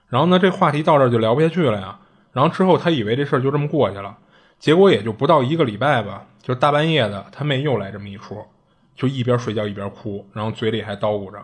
[0.09, 2.01] 然后呢，这话题到这儿就聊不下去了呀。
[2.33, 4.17] 然后之后他以为这事儿就这么过去了，
[4.59, 8.45] 结果也就不到一个礼拜吧，就大半夜的，他妹又来这么一出，
[8.95, 11.39] 就一边睡觉一边哭，然后嘴里还叨咕着。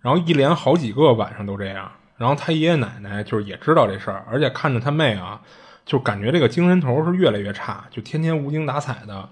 [0.00, 5.40] 然后一连好几个晚上都这样，然后他爷爷奶奶就是也知道这事儿，而且看着他妹啊，
[5.84, 9.28] 就感觉这个精神头是越来越差，就天天无精打采的。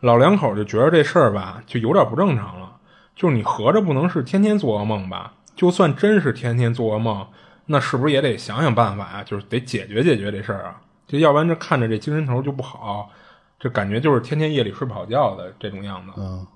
[0.00, 2.76] 老两口就觉得这事儿吧，就有点不正常了。
[3.16, 5.34] 就是你合着不能是天天做噩梦吧？
[5.56, 7.26] 就算真是天天做噩梦，
[7.66, 9.22] 那是不是也得想想办法呀？
[9.24, 10.80] 就是得解决解决这事儿啊！
[11.06, 13.10] 就要不然这看着这精神头就不好，
[13.58, 16.12] 这感觉就是天天夜里睡不好觉的这种样子。
[16.16, 16.46] 嗯。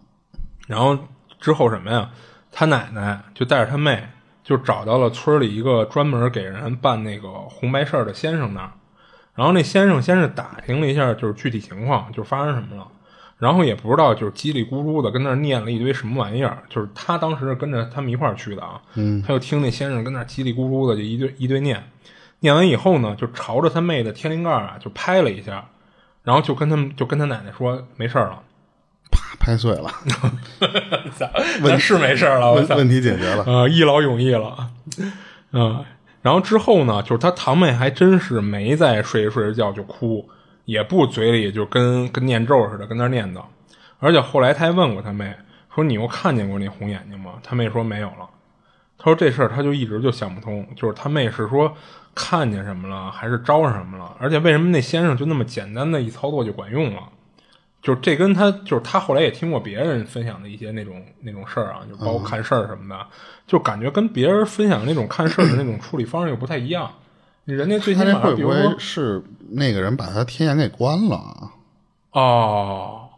[0.67, 0.99] 然后
[1.41, 2.11] 之后什么呀？
[2.51, 4.09] 他奶奶就带着他妹，
[4.43, 8.73] 就找到了村里一个专门给人办那个红白事儿的先生那儿。
[9.35, 12.89] 然后那先生先是打听了一下，就是具体情况，就发生什么了。
[13.39, 16.59] 然后也不知道，就是叽里咕噜的跟那儿念了一堆什么玩意儿。
[16.69, 18.81] 就是他当时跟着他们一块儿去的啊。
[18.95, 19.23] 嗯。
[19.23, 21.83] 他就听那先生跟那儿叽里咕噜的就一堆一堆念。
[22.41, 25.69] 念完以后呢，就朝着他妹的天灵盖啊就拍了一下，
[26.23, 28.43] 然后就跟他们就跟他奶奶说没事了。
[29.11, 29.91] 啪，拍碎了，
[31.63, 34.71] 问是没事了，问问题解决了，呃，一劳永逸了，
[35.53, 35.83] 嗯，
[36.21, 40.29] 然后之后呢，就是他堂妹还真是没再睡着睡着觉就哭，
[40.69, 43.43] 也不嘴里就跟跟念咒似的跟那念叨，
[44.01, 45.35] 而且后来他还问过他妹，
[45.75, 47.37] 说你又看见过那红眼睛吗？
[47.43, 48.29] 他妹说没有了，
[48.99, 51.75] 他说这事儿他就一直就想不通，就是他妹是说
[52.15, 54.15] 看见什么了，还是招上什么了？
[54.21, 57.03] 而且为什么那先生就那么简单的一操作就管用了？
[57.81, 63.07] 就是这跟他就是他后来也听过别人分享的一些那种那种事儿啊，就包括看事儿什么的，
[63.47, 66.93] 就感觉跟别人分享那种看事儿的那种处理方式又不太一样。
[67.55, 71.21] 人家最起码会不会是那个人把他天眼给关了？
[72.13, 73.09] 哦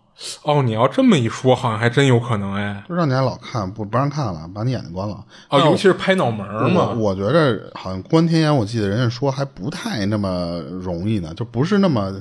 [0.43, 2.85] 哦，你要这么一说，好像还真有可能哎。
[2.89, 5.25] 就让你还老看不不让看了，把你眼睛关了。
[5.49, 6.91] 哦，尤其是拍脑门嘛。
[6.91, 12.13] 我觉得好像关天眼，我记得人家说还不太那么容易呢，就不是那么。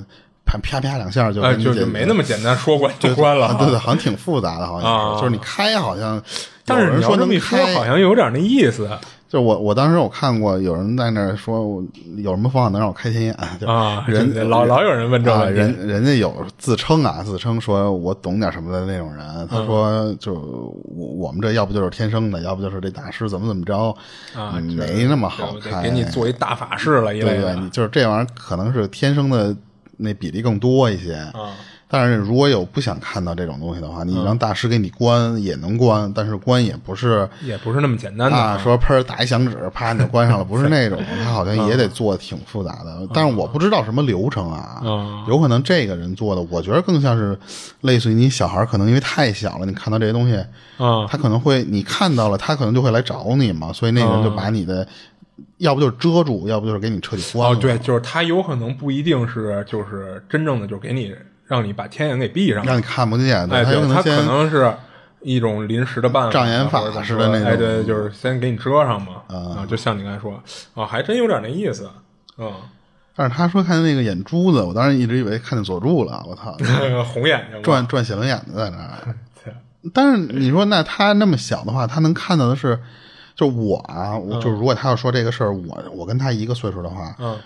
[0.42, 3.54] 啪啪两下就就就没那么简单，说关 就关了。
[3.54, 5.20] 对对，好像挺复杂的，好像是。
[5.20, 6.20] 就是你开好像，
[6.64, 8.90] 但是你说这么一说，好像有点那意思。
[9.30, 11.80] 就我我当时我看过有人在那说，
[12.16, 13.32] 有什么方法能让我开天眼？
[13.64, 19.24] 啊，人老老有人问这个，人人家有自称啊，自称说我懂点什么的那种人。
[19.48, 23.94] 他说，就我我们这要不就是天生的，要不就是这大师怎么怎么着
[24.34, 25.80] 啊，没那么好看。
[25.80, 29.56] 给你做一大法事了，对对，就是这玩意儿可能是天生的。
[30.02, 31.30] 那比例更多一些，
[31.90, 44.80] 但是如果有不想看到这种东西的话，你让大师给你关也能关，但是关也不是也不是那么简单的，说砰打一响指，啪你就关上了，不是那种， 他好像也得做挺复杂的，但是我不知道什么流程啊，
[45.28, 47.36] 有可能这个人做的，我觉得更像是
[47.80, 50.38] 类似于你小孩可能因为太小了，你看到这些东西，
[51.08, 54.86] 他可能会你看到了，他可能就会来找你嘛，所以那个人就把你的。
[55.56, 57.54] 要不就是遮住，要不就是给你彻底关了。
[57.54, 61.14] 哦，对，就是他有可能不一定是，就是真正的就给你
[61.50, 63.38] 让你把天眼给闭上，让你看不见。
[63.50, 64.72] 哎，他可能是
[65.20, 67.48] 一种临时的办法，障眼法似的那种。
[67.48, 69.14] 哎，对，就是先给你遮上嘛。
[69.26, 70.40] 啊，就像你刚才说，
[70.74, 71.90] 啊，还真有点那意思。
[72.38, 72.52] 嗯，
[73.16, 76.24] 但是他说看见那个眼珠子，我当时一直以为看见佐助了。
[76.24, 76.56] 我操，
[77.02, 79.14] 红眼睛，转转小眼子在那儿。
[79.92, 82.78] 但是你说那他那么小的话，他能看到的是。
[83.36, 87.38] 就我啊，就如果他要说这个事儿，我我跟他一个岁数的话，嗯，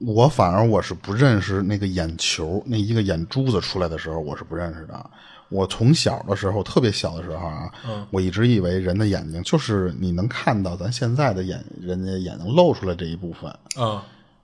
[0.00, 5.10] 我反而我是不认识那个眼球，那一个眼珠子出来的时候，我是不认识的。
[5.50, 7.70] 我从小的时候，特别小的时候啊，
[8.10, 14.00] 我一直以为人的眼睛就是你能看到咱现在的眼，人家眼睛露出来这一部分，嗯。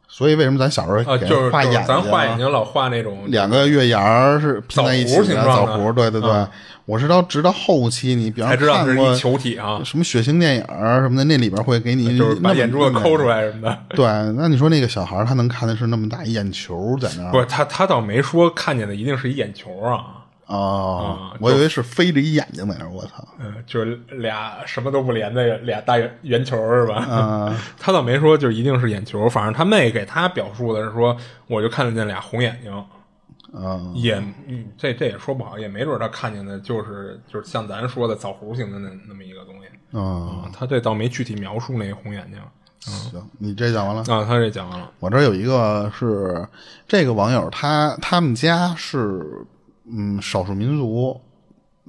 [0.09, 1.85] 所以为什么咱小时候给人画眼睛？
[1.87, 6.47] 咱画眼睛老画那种两个月牙儿是拼在一起的枣核，对对对。
[6.87, 10.64] 我是到直到后期，你比方看过球体啊，什么血腥电影
[11.03, 13.79] 什么的，那里边会给你就是把眼珠子抠出来什么的。
[13.88, 17.29] 对，那你说那个小孩他能看的是那么大一眼球在那？
[17.33, 20.26] 不是他，他倒没说看见的一定是一眼球啊。
[20.47, 23.27] 哦，我以为是飞着一眼睛在那儿，我操！
[23.41, 27.05] 嗯，就是俩什么都不连的俩大圆圆球是吧？
[27.11, 31.17] 嗯， 他倒没说就一定是眼球，反正他妹给他表述的是说，
[31.49, 32.85] 我就看得见俩红眼睛。
[33.55, 34.23] 嗯，也
[34.79, 39.69] 这这也说不好，也没准他看见的就是就是像咱说的枣核型的那那么一个东西。
[39.91, 42.41] 嗯，他这倒没具体描述那红眼睛。
[42.79, 44.25] 行，你这讲完了啊？
[44.25, 44.89] 他这讲完了。
[45.01, 46.47] 我这有一个是
[46.87, 49.45] 这个网友，他他们家是。
[49.90, 51.20] 嗯，少数民族，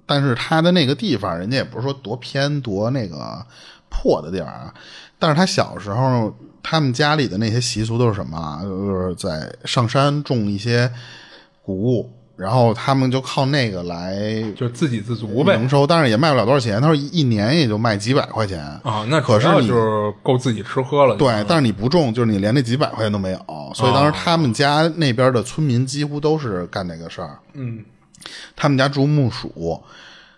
[0.06, 3.46] 但是他的那个地方，人家也不是说多偏多那个
[3.90, 4.74] 破的地儿啊。
[5.20, 8.62] 但是他小时候，他们家里的那些习俗都是什么啊？
[8.62, 10.92] 就是在上山种一些
[11.64, 14.16] 谷物，然后他们就靠那个来
[14.56, 15.68] 就自给自足呗营。
[15.68, 16.80] 收，但是也卖不了多少钱。
[16.80, 21.16] 他说一年也就卖几百块钱啊，那可是你就是够自己吃喝了。
[21.16, 23.40] 对，但是你不种，就是你连那几百块钱都没有。
[23.74, 27.40] 所以当时他们家那边的村民几乎都是干这个事儿。
[27.54, 27.84] 嗯，
[28.56, 29.82] 他们家种木薯，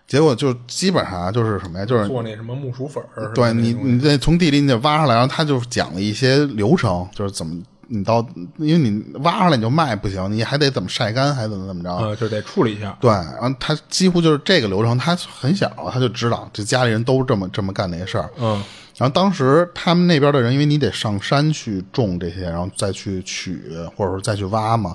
[0.08, 1.84] 结果就基本上就是什么呀？
[1.84, 7.56] 就是做那什么木薯粉儿，对你，你得从地里你得挖上来，然后他就讲了一些流程，就是怎么
[7.92, 8.24] 你到，
[8.56, 11.92] 因为你挖上来你就卖不行，你还得怎么晒干，还怎么怎么着。
[11.96, 12.96] 呃，就得处理一下。
[13.00, 18.30] 对，然后他几乎就是这个流程，他很小他就知道，这家里人都这么这么干那些事儿。
[18.38, 18.62] 嗯
[18.96, 23.58] 然后当时他们那边的人，因为你得上山去种这些，然后再去取，
[23.96, 24.94] 或者说再去挖嘛，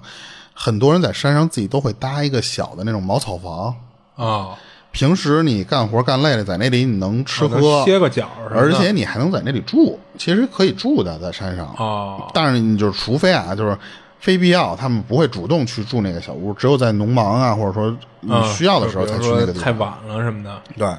[0.54, 3.76] 很多人在山上自己都会搭一个小的那种茅草房。
[4.16, 4.56] 啊，
[4.96, 11.76] 平时你干活干累了，在那里你能吃喝，歇个脚而且你还能在那里住，其实可以住的，在山上。
[11.78, 13.78] 哦但是你就是除非啊，就是
[14.26, 19.64] 非必要，他们不会主动去住那个小屋，只有在农忙啊，或者说你嗯需要的时候才去那个地方。
[19.64, 20.60] 太晚了什么的。
[20.76, 20.92] 对，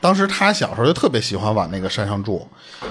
[0.00, 2.46] 当时他小时候就特别喜欢往那个山上住，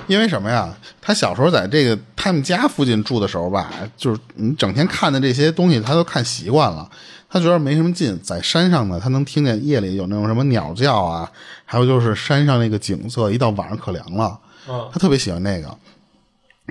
[0.08, 0.76] 因为什么呀？
[1.00, 6.90] 他小时候在这个他们家附近住的时候吧，就是你整天看的这些东西，他都看习惯了。
[7.30, 11.32] 他觉得没什么劲，在山上呢，他能听见夜里有那种什么鸟叫啊，
[11.64, 14.38] 还有就是山上那个景色，一到晚上可凉了。
[14.68, 15.74] 嗯他特别喜欢那个。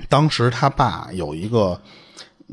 [0.07, 1.77] 当时他爸有一个，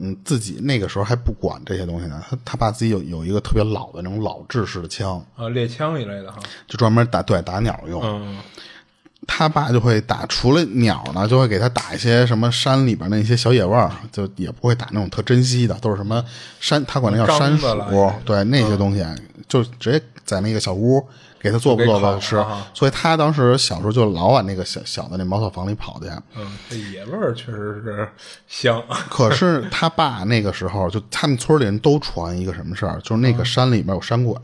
[0.00, 2.22] 嗯，自己那个时候还不管这些东西呢。
[2.28, 6.38] 他他爸自己有有一个特别老的那种老制式的枪，啊，猎枪一类的哈。
[6.66, 8.02] 就专门打对打鸟用。
[8.02, 8.38] 嗯
[9.28, 16.24] 他爸就会打，除了鸟呢，就会给他打一些什么山里边那些小野味儿，就也不会打那种特珍稀的，都是什么
[16.60, 17.66] 山，他管那叫山鼠
[18.24, 19.04] 对那些东西，
[19.48, 21.04] 就直接在那个小屋
[21.40, 22.44] 给他做不做就给烤吧吃。
[22.74, 26.08] 所以他当时小时候就老往那个小小的那茅草房里跑去。
[26.36, 28.08] 嗯，这野味儿确实是
[28.46, 28.82] 香。
[29.10, 34.34] 可是他爸那个时候，就他们村里人都传一个什么事儿，就是那个山里面有山鬼，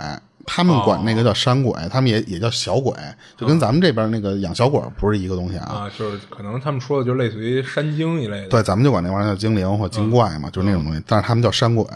[0.45, 2.93] 他们管那个叫山鬼，他们也也叫小鬼，
[3.37, 5.67] 就跟咱们这边那个养小鬼不是一个东西啊。
[5.73, 8.49] 啊，就是可能他们说的就类似于山精一类的。
[8.49, 11.87] 对，咱们就管那玩意儿叫精灵或精怪嘛，就是那种东西，但是他们叫山鬼。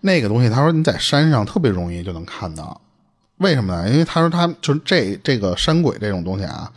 [0.00, 2.80] 那个东西，他说你在山上特别容易就能看到，
[3.40, 3.90] 为什么呢？
[3.90, 6.70] 因为他说他就是这这个山鬼这种东西啊，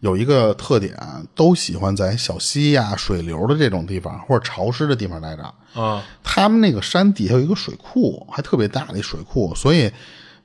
[0.00, 0.94] 有一个特点，
[1.34, 5.42] 都喜欢在小溪呀、水流的这种地方或者潮湿的地方待着。
[5.80, 9.90] 啊，他们那个山底下有一个水库，还特别大的一水库，所以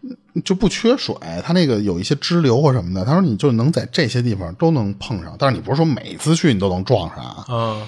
[0.01, 1.15] 嗯就不缺水。
[1.43, 7.45] 他那个有一些支流或什么的，他说你就能在这些地方都能碰上，但是你不是说每次去你都能撞上啊。
[7.49, 7.87] 嗯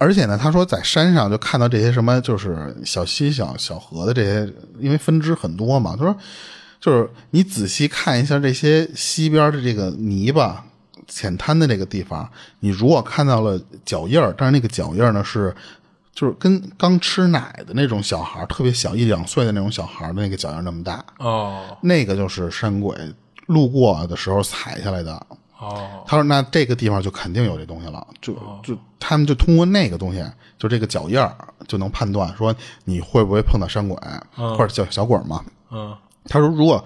[0.00, 5.94] 而且呢，他说在山上就看到这些什么，就是小溪、小小河的这些，因为分支很多嘛。
[5.96, 6.16] 他说，
[6.86, 10.64] 就是你仔细看一下这些西边的这个泥巴、
[11.08, 15.52] 浅滩的这个地方，你如果看到了脚印儿，但是那个脚印儿呢是，
[16.14, 21.76] 就是跟刚吃奶的那种小孩儿特别小一两岁的那种小孩儿的那个脚印那么大，哦。
[21.80, 22.96] 那个就是山鬼
[23.46, 25.12] 路过的时候踩下来的。
[25.58, 26.04] 哦。
[26.06, 30.24] 他说：“那这个地方就肯定有这东西了，就就他们就通过那个东西，
[30.56, 33.98] 就这个脚印儿，就能判断说你会不会碰到山鬼、
[34.36, 35.44] 或者小小鬼嘛。
[35.72, 35.92] 嗯
[36.28, 36.84] 他说，如果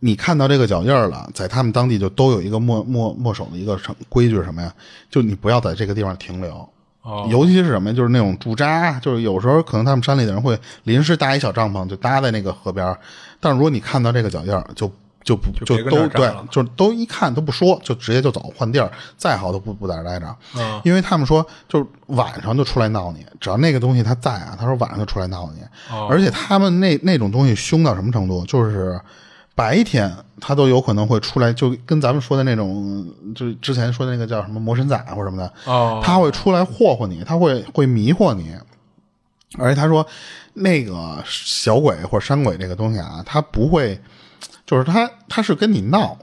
[0.00, 4.72] 你看到这个脚印儿了，在他们当地就都有一个墨墨墨守的一个什规矩是什么呀？
[5.10, 6.68] 就你不要在这个地方停留。
[7.02, 7.96] 哦尤其是什么呀？
[7.96, 12.98] 就是那种驻扎，就是有时候可能他们山里的人会临时搭一小帐篷，就搭在那个河边儿。
[13.40, 14.90] 但是如果你看到这个脚印儿，就
[15.22, 20.36] 就不就都对就都一看都不说，就直接就走换地儿，再好都不不在这儿待着。
[20.56, 25.62] 嗯因为他们说，就是晚上就出来闹你，只要那个东西他在啊，他说晚上就出来闹你。
[25.94, 28.98] 哦而且他们那那种东西凶到什么程度，就是
[29.54, 38.56] 白天他都有可能会出来，就跟咱们说的那种，就之前说的那个叫什么魔神仔或者什么的，哦他会出来霍霍你，他会会迷惑你。
[39.58, 40.06] 而且他说，
[40.54, 44.00] 那个小鬼或者山鬼这个东西啊，他不会，
[44.70, 46.16] 就是他他是跟你闹，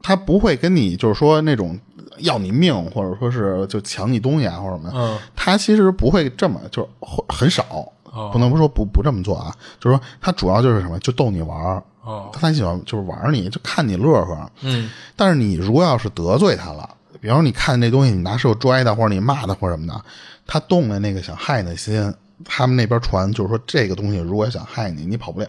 [0.00, 1.78] 他不会跟你就是说那种
[2.20, 4.96] 要你命，或者说是就抢你东西啊或者什么的。
[4.96, 6.88] 嗯他其实不会这么，就是
[7.28, 7.62] 很少，
[8.04, 11.82] 哦不能不说不不这么做啊，就是说他主要就是什么，就逗你玩儿。
[12.02, 14.50] 哦他很喜欢就是玩你，就看你乐呵。
[14.62, 16.88] 嗯但是你如果要是得罪他了，
[17.20, 20.04] 比方说你看这东西，你拿手拽他，或者你骂他或者什么的，
[20.46, 22.14] 他动了那个想害你的心，
[22.44, 25.48] 他们那边传就是说这个东西如果想害你，你跑不了，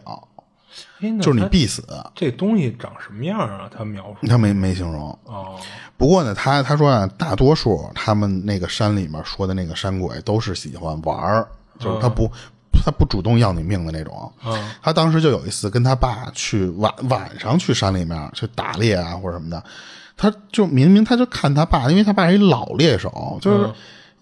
[1.22, 1.84] 就是你必死。
[2.14, 3.70] 这东西长什么样啊？
[3.76, 5.18] 他描述他没没形容。
[5.26, 5.60] 哦
[5.98, 11.48] 不过呢，他他说啊，大多数他们那个山里面说的那个山鬼都是喜欢玩儿，
[11.80, 12.30] 就是他不
[12.84, 14.32] 他不主动要你命的那种。
[14.46, 19.64] 嗯他当时就有一次跟他爸去晚晚上去山里面去打猎啊或者什么的，
[20.18, 23.70] 他就明明他就看他爸，因为他爸是一老猎手，就是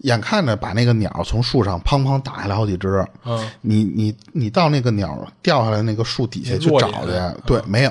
[0.04, 3.04] 眼看着把那个鸟从树上砰砰打下来好几只。
[3.24, 7.90] 嗯你你你到那个鸟掉下来那个树底下去找去，对，没有。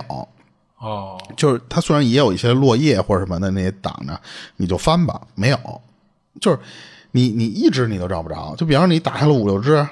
[0.77, 4.19] 哦就是它虽然也有一些落叶或者什么的那些挡着，
[4.57, 5.57] 你就翻吧，没有，
[6.39, 6.59] 就是
[7.11, 8.55] 你你一只你都找不着。
[8.57, 9.87] 就比方说你打下了五六只，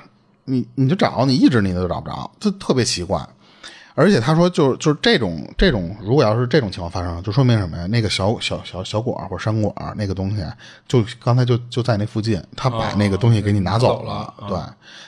[0.45, 3.25] 你你就找，你一只你都找不着，就特别奇怪。
[4.01, 7.85] 而且他说就，就是这种这种，如果要是这种情况发生了，就说明什么呀？
[7.85, 10.43] 那个小小小小果儿或者山果儿那个东西，
[10.87, 14.57] 就刚才就就在那附近，他把那个东西给你拿走了，对，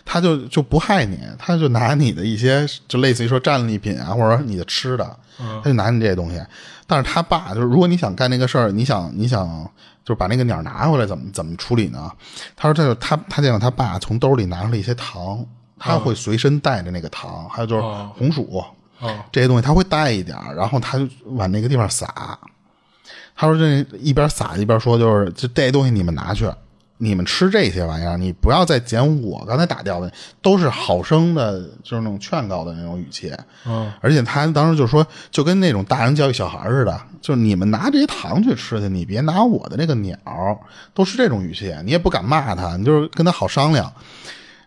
[0.06, 5.18] 他就就不害你，他就拿你的一些就类似于说战利品啊，或者说你的吃的，
[5.64, 6.40] 他就拿你这些东西。
[6.86, 9.48] 但是他爸就是，如果你想干那个事儿，你想你想
[10.06, 12.12] 就是把那个鸟拿回来，怎么怎么处理呢？
[12.56, 15.44] 他说这就他他见到他爸从兜里拿出了一些糖，
[15.80, 18.64] 他会随身带着那个糖，还有就是哦红薯。
[19.04, 22.08] 哦这些东西他会带一点儿，然后他就往那个地方撒。
[23.36, 26.48] 他说这一边撒一边说，就是就这些东西你们拿去，
[27.00, 33.34] 你们吃这些玩意儿，你不要再捡我刚才打掉的，都是好生的，就是那种劝告的那种语气。
[33.66, 40.16] 嗯，而且他当时就说，就跟那种大人教育小孩似的，就是你们拿这些糖去吃去，你别拿我的那个鸟，
[40.94, 43.92] 都是这种语气，你也不敢骂他，你就是跟他好商量。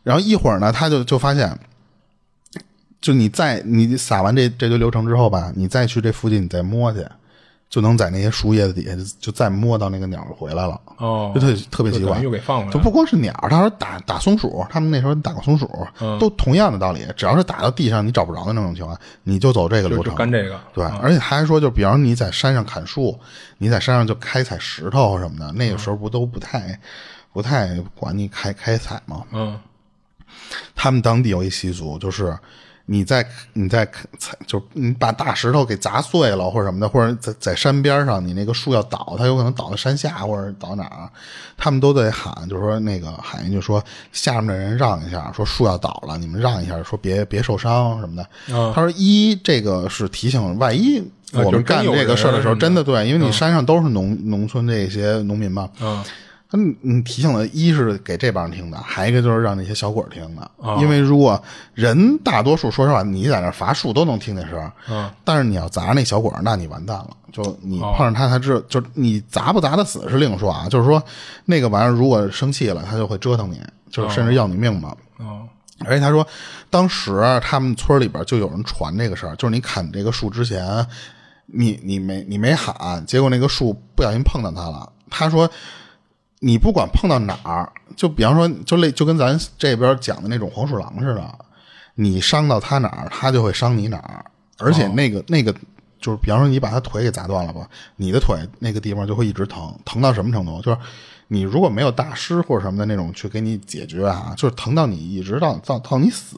[0.03, 1.57] 然后一会儿呢，他就就发现。
[3.07, 7.07] 就你再你撒完这这堆流程之后吧，你再去这附近你再摸去，
[7.71, 10.81] 就能在那些树叶子底下就就再摸到那个鸟回来了。
[10.97, 11.31] 哦。
[11.33, 12.19] 就特特别奇怪。
[12.19, 12.73] 又给放回来了。
[12.73, 16.19] 就不光是鸟，他说打打松鼠，他们那时候打过松鼠，嗯。
[16.19, 20.59] 都同样的道理，只要是打到地上你找不着的那种情况，你就走这个流程，干这个。
[20.75, 23.17] 对，嗯而且他还说，就比方说你在山上砍树，
[23.59, 26.77] 你在山上就开采石头什么的，那个时候不都不太
[27.33, 29.23] 不太管你开开采吗？
[29.31, 29.57] 嗯。
[30.75, 32.37] 他们当地有一习俗，就是
[32.87, 33.87] 你在你在，
[34.47, 41.11] 就你把大石头给砸碎了或者什么的，或者在在山边上，你那个树要倒，它有可能倒在山下或者倒哪儿，
[41.57, 43.83] 他们都得喊，就是说那个喊一句说
[44.13, 48.27] 下面的人让一下，说树要倒了，你们让一下，说别别受伤什么的。
[48.73, 55.69] 他说一这个是提醒，万一我们干这个事儿的时候，真的对，因为你山上都是农农村这些农民嘛，
[56.53, 60.51] 嗯，你提醒的，一是给这帮人听的，还一个就是让那些小鬼听的。
[60.59, 61.43] 哦因为如果
[61.75, 64.73] 人大多数说实话，你在那儿伐树都能听见声
[65.25, 67.11] 但是你要砸那小鬼儿，那你完蛋了。
[67.33, 70.69] 就你哦碰上他，他知道，就你砸不砸得死是另说啊。
[70.69, 71.03] 就是说，
[71.45, 74.97] 那个玩意儿如果生气了，他就会折腾你，就是甚至要你命嘛。
[75.19, 75.43] 哦
[75.85, 76.27] 而且他说，
[76.71, 80.65] 当时他们村里边就有人传这个事儿，就是你砍这个树之前，
[81.45, 84.91] 你你没你没喊，结果那个树不小心碰到他了。
[85.11, 85.47] 他说，
[86.41, 91.39] 你不管碰到哪儿，就比方说，就类就跟咱这边讲的那种黄鼠狼似的，
[91.95, 94.25] 你伤到它哪儿，他就会伤你哪儿。
[94.59, 95.53] 而且那个、那个
[96.01, 100.61] 就是，比方说你把它腿给砸断了吧，你的腿那个地方就会一直疼，疼到什么程度？
[100.63, 100.79] 就是
[101.29, 106.37] 你如果没有大师或者什么的那种去给你解决啊，就是疼到你一直到到到你死，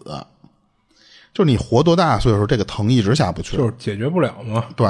[1.34, 3.56] 就是你活多大岁数，这个疼一直下不去。
[3.56, 4.64] 就是解决不了嘛。
[4.74, 4.88] 对，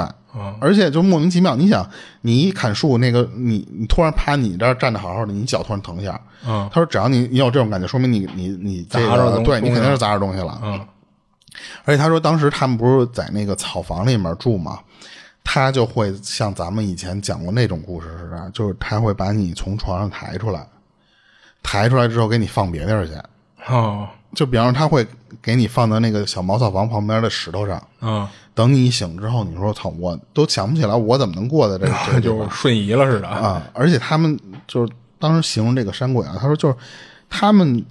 [0.59, 1.87] 而且就莫名其妙，你想，
[2.21, 6.69] 你一砍树，那个你你突然趴你这儿站着好好的，你脚突然疼一下，嗯。
[6.71, 10.79] 他说只要你你有这种感觉，说明你你你这砸着东个对你肯定是砸着东西了，嗯。
[11.83, 14.79] 而且他说，当时他们不是在那个草房里面住嘛，
[15.43, 20.65] 他就会像咱们以前讲过那种故事似的，就是他会把你从床上抬出来，
[21.63, 23.13] 抬出来之后给你放别地儿去。
[23.67, 24.07] 哦。
[24.35, 25.05] 就比方说，他会
[25.41, 28.27] 给你放到那个小茅草房旁边的石头上，嗯，
[28.59, 33.27] 等你醒之后，你说：“操，我都想不起来我怎么能过的这 这个就方瞬移了似的。
[33.29, 34.37] 啊！”而且他们
[34.67, 36.75] 就是当时形容这个山鬼啊，他说就是
[37.29, 37.85] 他们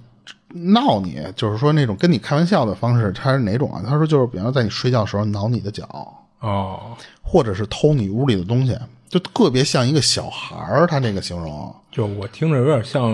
[0.49, 3.81] 闹你，就是说那种跟你开玩笑的方式，他是哪种啊？
[3.83, 5.87] 他说就是比方说在你睡觉的时候挠你的脚，
[6.41, 8.77] 哦，或者是偷你屋里的东西，
[9.09, 10.87] 就特别像一个小孩儿。
[10.87, 13.11] 他那个形容，就我听着有点像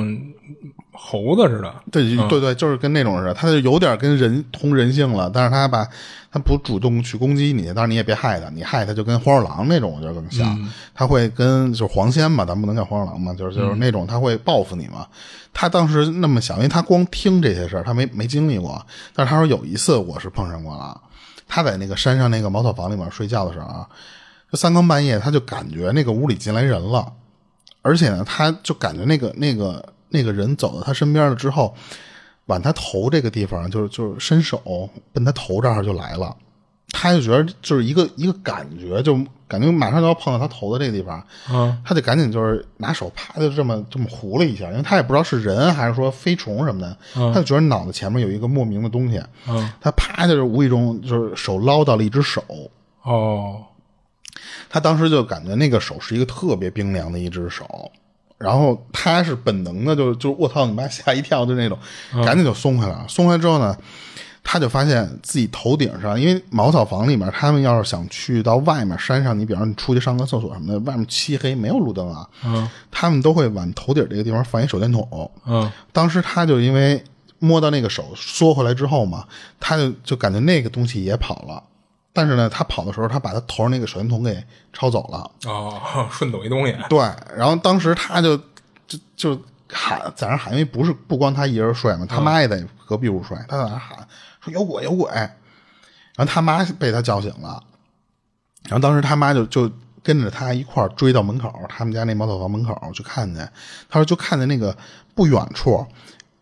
[0.92, 1.74] 猴子似的。
[1.92, 5.88] 对对对，就是跟那种似的，他就有点跟人通人性了，但是他把
[6.32, 15.08] 他不主动去攻击你，但是你也别害他，你害他就跟黄鼠狼那种我觉得更像，他会跟就是黄仙嘛，咱不能叫黄鼠狼嘛，就是就是那种他会报复你嘛。
[15.54, 21.00] 他当时那么想，因为他光听这些事儿，他没没经历过，但是他说有一次我是碰上过了，
[21.48, 23.88] 他在那个山上那个茅草房里面睡觉的时候啊，
[24.52, 27.12] 就三更半夜他就感觉那个屋里进来人了。
[27.82, 31.76] 而且呢，他就感觉那个那个那个人走到他身边了之后，
[32.48, 36.36] 往他头这个地方，就是就是伸手奔他头这儿就来了，
[36.90, 39.16] 他就觉得就是一个一个感觉，就
[39.48, 52.44] 感觉马上就要碰到他头的这个地方，嗯他就赶紧就是拿手啪就这么这么糊了一下，因为他也不知道是人还是说飞虫什么的，他就觉得脑袋前面有一个莫名的东西，嗯他啪就是无意中就是手捞到了一只手，
[53.04, 53.62] 哦
[54.70, 57.92] 他当时就感觉那个手是一个特别冰凉的一只手，
[58.38, 61.78] 然后他是本能的就就我操你妈吓一跳就那种，
[62.26, 63.06] 赶紧就松开了。
[63.08, 63.78] 松开之后呢，
[64.44, 75.32] 他就发现自己头顶上，因为茅草房里面，他们要是想去到外面山上，你比方说你出去上个厕所什么的，外面漆黑没有路灯啊，嗯他们都会往头顶这个地方放一手电筒。
[75.46, 77.02] 嗯当时他就因为
[77.40, 79.26] 摸到那个手缩回来之后嘛，
[79.60, 81.64] 他就就感觉那个东西也跑了。
[82.16, 84.42] 但是呢，他跑的时候，他把他头上那个手电筒给
[84.72, 85.30] 抄走了。
[85.52, 86.98] 哦， 顺走一东西，对，
[87.36, 88.38] 然后当时他就
[88.88, 94.08] 就就喊在那喊，因为不是不光他一人睡嘛，他妈也在隔壁屋睡，他在那喊
[94.40, 97.62] 说有鬼有鬼，然后他妈被他叫醒了，
[98.64, 99.70] 然后当时他妈就就
[100.02, 103.42] 跟着他一块儿追到门口，他们家那茅草房门口去看去，
[103.90, 104.74] 他说就看见那个
[105.14, 105.86] 不远处。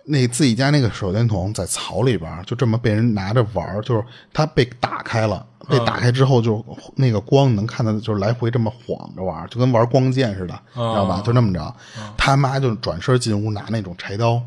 [0.06, 6.64] 那自己家那个手电筒在草里边儿，就这么被人拿着玩儿，就是它被打开了，被打开之后就
[6.96, 11.22] 那个光能看到，就是来回这么晃着玩儿，就跟玩光剑似的，知道吧？
[11.26, 11.74] 就那么着，
[12.18, 14.42] 他妈就转身进屋拿那种柴刀，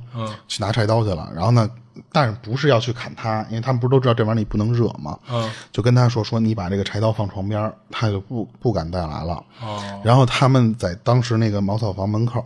[0.46, 1.30] 去拿柴刀去了。
[1.34, 1.70] 然后呢，
[2.12, 5.18] 但是不是要去砍他，因为他们不是都知道这玩意儿你不能惹吗？
[5.30, 9.42] 嗯就跟他说说你把这个柴刀放床边儿，他就不不敢再来了。
[9.62, 12.44] 哦然后他们在当时那个茅草房门口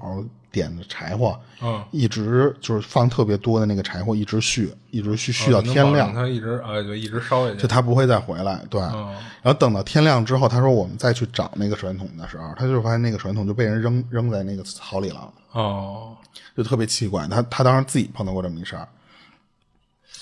[0.53, 8.61] 点的柴火，嗯一直就是放特别多的那个柴火，一直续，一直续续到天亮他一直啊就一直烧下去就，他不会再回来。
[8.69, 15.33] 对，哦然后等到天亮之后，他说我们再去找那个手电筒的时候，他就发现那个手电筒就被人扔扔在那个草里了。
[15.53, 16.17] 哦
[16.57, 17.27] 就特别奇怪。
[17.29, 18.87] 他他当时自己碰到过这么一事儿，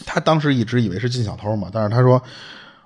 [0.06, 2.22] 他当时一直以为是进小偷嘛，但是他说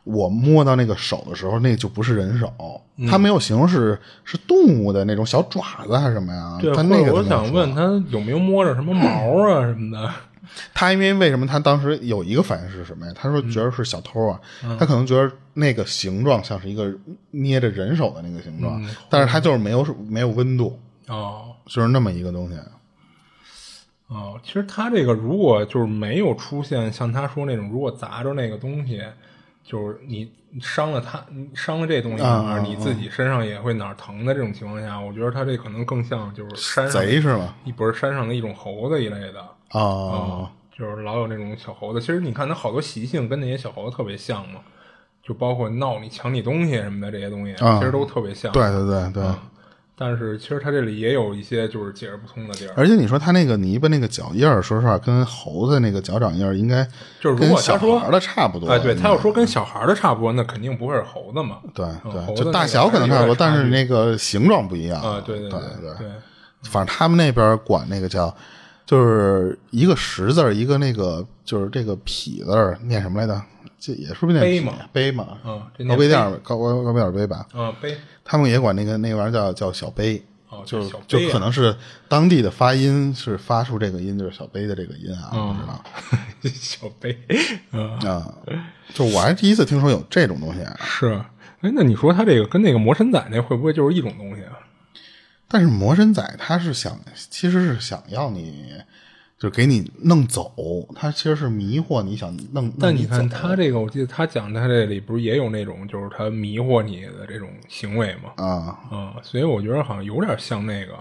[0.05, 2.53] 我摸到那个手的时候，那就不是人手，
[2.96, 3.07] 嗯。
[3.07, 6.59] 他没有形容是是动物的那种小爪子还是什么呀？
[6.61, 7.24] 对，他那个他没有说。
[7.28, 10.12] 想问他有没有摸着什么毛啊什么的，
[10.74, 13.12] 他因为为什么他当时有一个反应是什么呀？
[13.14, 14.76] 他说觉得是小偷啊，嗯。
[14.78, 16.92] 他可能觉得那个形状像是一个
[17.30, 18.90] 捏着人手的那个形状，嗯。
[19.09, 20.78] 但是他就是没有没有温度，
[21.09, 21.55] 哦。
[21.66, 22.57] 就是那么一个东西。
[24.09, 29.00] 哦，其实他这个如果就是没有出现像他说那种，如果砸着那个东西，
[29.65, 37.55] 就是你伤了他，你伤了这东西，啊啊你自己身上也会哪儿疼的这种情况下，我觉得他这可能更像就是山上贼是吗？
[37.65, 39.45] 一不是山上的一种猴子一类的。
[39.71, 42.01] 哦，就是老有那种小猴子。
[42.01, 44.61] 其实你看它好多习性跟那些小猴子特别像嘛，
[45.23, 48.53] 就包括闹你、抢你东西什么的这些东西，啊其实都特别像。
[48.53, 49.23] 对对对对。
[50.05, 52.72] 但是其实它这里也有一些就是解释不通的地儿。
[52.76, 56.84] 而且你说它那个泥巴那个脚印儿，说实话，跟猴子那个脚掌印儿应该
[57.20, 58.68] 就是如跟果小孩儿的差不多。
[58.68, 61.59] 哎，对他要要说跟小孩儿的差不多，那肯定不会是猴子嘛。
[61.72, 65.61] 对对，就大小可能差不多，但是那个形状不一样对对对
[65.98, 66.09] 对，
[66.64, 68.34] 反正他们那边管那个叫，
[68.85, 73.43] 就是一个十字儿，一个那个就是这个痞字儿，念什么来着？
[73.78, 77.47] 这也是不是念痞碑嘛碑嘛，嗯这高碑碑店儿高高高碑店儿碑吧。
[77.53, 81.74] 嗯，碑他们也管那个那个玩意儿叫叫小碑，哦，就小就碑啊可能是
[82.07, 85.85] 当地的发音是发出这个音，就是小碑的这个音啊，不知道。
[86.55, 87.18] 小碑，
[87.72, 88.33] 嗯，啊，
[88.95, 91.20] 就我还是第一次听说有这种东西，啊是。
[91.61, 94.59] 哎，那你说他这个跟那个魔神仔那会不会就是一种东西啊？
[95.53, 96.98] 但是魔神仔他是想，
[97.28, 98.72] 其实是想要你，
[99.38, 100.50] 就给你弄走，
[100.96, 102.72] 他其实是迷惑你想弄。
[102.80, 108.42] 但你看他这个，我记得他讲他这里不是也有那种就是他迷惑你的这种行为嘛？
[108.42, 110.94] 啊，嗯，所以我觉得好像有点像那个。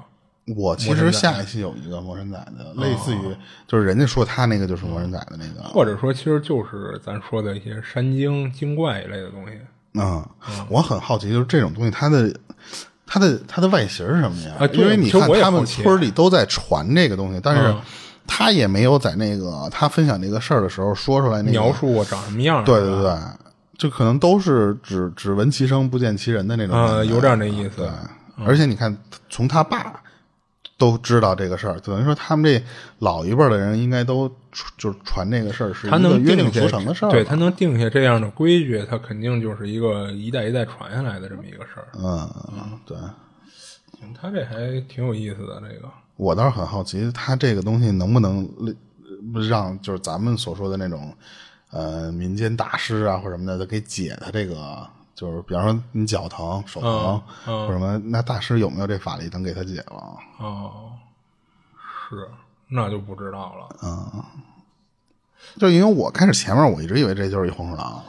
[0.57, 3.19] 我其实下一期有一个魔神仔的，类似于
[3.65, 9.53] 就是人家说他那个就是魔神仔的那个，或者说，其实就是咱说的一些山精、精怪一类的东西。
[9.93, 10.27] 嗯，
[10.67, 12.35] 我很好奇，就是这种东西它的。
[13.13, 14.53] 它的它的外形是什么呀？
[14.59, 17.81] 啊因为你看他们村里都在传这个东西，但是嗯。
[18.27, 22.63] 他也没有在那个他分享这个事儿的时候说出来那个描述我长什么样？
[22.63, 23.13] 对对对，
[23.77, 27.77] 就可能都是只只闻其声不见其人的那种有点那意思。
[27.77, 27.89] 对，
[28.45, 28.95] 而且你看，
[29.29, 29.99] 从他爸
[30.81, 32.59] 都知道这个事儿，等于说他们这
[32.97, 34.27] 老一辈的人应该都
[34.77, 37.11] 就是传这个事儿是他一个约定俗成的事儿。
[37.11, 41.87] 对他能定下这样的规矩，他肯定就是一个一代一代传下来的这么一个事儿。
[41.93, 42.27] 嗯，
[42.83, 42.97] 对。
[44.19, 48.49] 他这还挺有意思的，这个我倒是很好奇，他这个东西能不能
[49.47, 51.13] 让就是咱们所说的那种
[51.69, 54.55] 呃民间大师啊或者什么的，他给解他这个，
[55.21, 60.17] 就是比方说你脚疼、手疼、或么，那大师有没有这法力能给他解了？
[60.39, 60.93] 哦，
[62.09, 62.27] 是
[62.67, 63.75] 那就不知道了。
[63.83, 64.23] 嗯
[65.59, 68.03] 就因为我开始前面我一直以为这就是一黄鼠狼，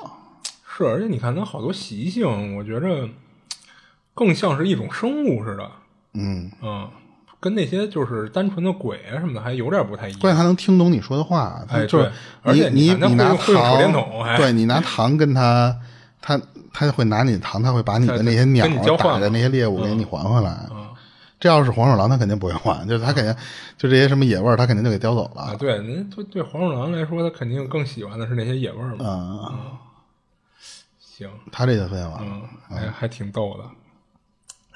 [0.66, 3.06] 是，而且你看它好多习性，我觉着
[4.14, 5.70] 更像是一种生物似的，
[6.14, 6.88] 嗯，嗯，
[7.40, 10.20] 跟那些就是单纯的鬼啊什么的还有点不太一样。
[10.20, 12.10] 关键它能听懂你说的话，就是对
[12.42, 15.76] 而你且你你拿糖筒，对你拿糖跟他，
[16.20, 16.40] 他
[16.72, 20.66] 他就会拿你的糖，他会把你的那些鸟跟你交换打的那些猎物给你还回来。
[21.38, 23.34] 这要是黄鼠狼，他肯定不会还，就是他肯定
[23.76, 25.56] 就这些什么野味儿，他肯定就给叼走啊，了。
[25.56, 28.98] 对，那对对黄鼠狼来说，他肯定更喜欢的是那些野味儿嘛。
[29.00, 29.76] 嗯，
[31.00, 33.64] 行，他这就废了，嗯，还还挺逗的。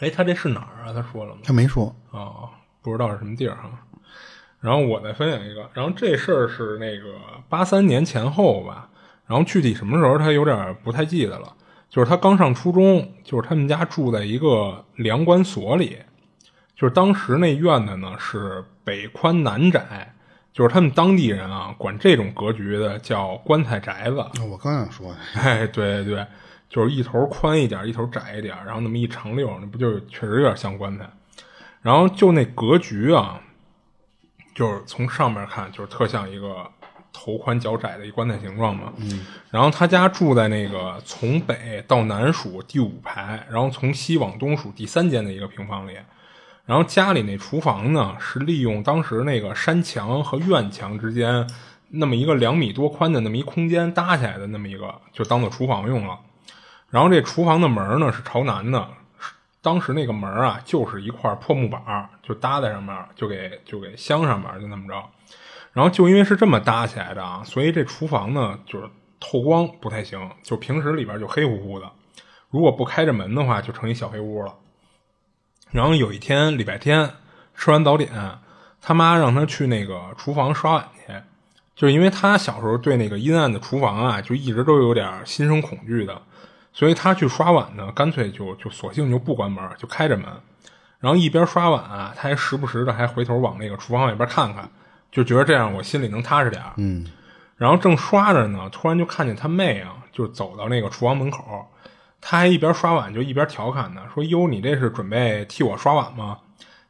[0.01, 0.93] 哎，他这是哪儿啊？
[0.93, 1.41] 他说了吗？
[1.45, 1.95] 他没说。
[2.11, 2.51] 哦，
[2.83, 3.71] 不知道是什么地儿哈。
[4.59, 7.15] 然后我再分享一个，然后这事儿是那个
[7.49, 8.89] 八三年前后吧，
[9.27, 11.55] 然后具体什么时候他有点不太记得了。
[11.89, 15.97] 就是他刚上初中，就是他们家住在一个粮管所里，
[16.75, 20.15] 就是当时那院子呢是北宽南窄，
[20.53, 24.17] 就是他们当地人啊管这种格局的叫棺材宅子。
[24.51, 26.27] 我刚想说，哎，对对对，
[26.69, 31.09] 就是一头宽一点，一头窄一点，然后那么一长溜，那不就确实有点像棺材。
[31.81, 33.41] 然后就那格局啊，
[34.55, 36.69] 就是从上面看，就是特像一个
[37.19, 38.93] 头宽脚窄的一棺材形状嘛。
[38.99, 39.27] 嗯。
[39.51, 45.97] 然后他家住在那个从北到南数第五排，然后从西往东数第三间的一个平房里。
[46.67, 51.49] 然后家里那厨房呢，是利用当时那个山墙和院墙之间
[51.89, 56.19] 那么一个两米多宽的那么一空间搭起来的那么一个，就当做厨房用了。
[56.91, 58.89] 然后这厨房的门呢是朝南的，
[59.63, 64.95] 当时那个门啊就是一块破木板，就搭在上面，就给就给镶上面，就那么着。
[65.77, 68.89] 然后就因为是这么搭起来的啊，所以这厨房呢就是
[69.21, 71.93] 透光不太行，就平时里边就黑乎乎的。
[72.49, 74.55] 如果不开着门的话，就成一小黑屋了。
[75.73, 77.11] 然后有一天礼拜天
[77.55, 78.11] 吃完早点，
[78.81, 81.13] 他妈让他去那个厨房刷碗去，
[81.75, 86.23] 就是因为他小时候对那个阴暗的厨房啊，就一直都有点心生恐惧的，
[86.73, 90.27] 所以他去刷碗呢，干脆就就索性就不关门，就开着门。
[91.01, 94.71] 然后一边刷碗啊，他还时不时的还回头往那个厨房外边看看，
[95.11, 96.73] 就觉得这样我心里能踏实点儿。
[96.77, 97.07] 嗯，
[97.57, 101.69] 然后正刷着呢，突然就看见他妹啊，就走到那个厨房门口，
[102.21, 106.39] 他还一边刷碗就一边调侃呢，说：“哟，你这是准备替我刷碗吗？”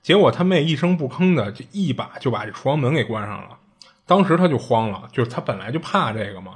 [0.03, 3.59] 结果他妹一声不吭的就一把就把这厨房门给关上了。
[4.07, 6.53] 当时他就慌了，就是他本来就怕这个嘛。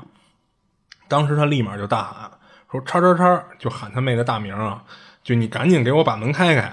[1.08, 2.30] 当时他立马就大喊
[2.70, 4.84] 说：“叉叉叉！”就喊他妹的大名啊，
[5.24, 6.72] 就你赶紧给我把门开开。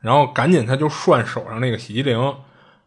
[0.00, 2.36] 然后赶紧他就涮手上那个洗衣灵，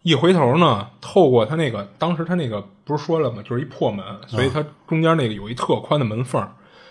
[0.04, 3.42] 一回头呢，透过他那个当时他那个不是说了吗？
[3.44, 6.46] 就是一破门，所以他中间那个有一特宽的门缝，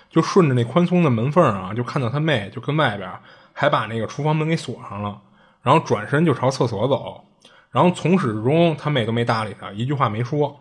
[0.09, 3.11] 就顺着那宽松的门缝啊，就看到他妹就跟外边
[3.53, 5.21] 还把那个厨房门给锁上了，
[5.63, 7.25] 然后转身就朝厕所走，
[7.71, 10.61] 然后从始至终他妹都没搭理他，一句话没说。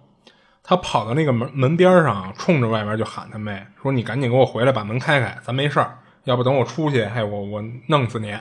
[0.62, 8.36] 他跑到那个门门边上，冲着外面就喊他妹说：“你赶紧给我回来，把门开开，咱没事儿，要不等我出去，嘿，我我弄死你。”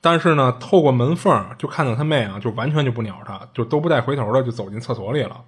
[0.00, 5.40] 但是呢，透过门缝就看到他妹啊，就完全就不鸟他，就都不带回头的就走进厕所里了。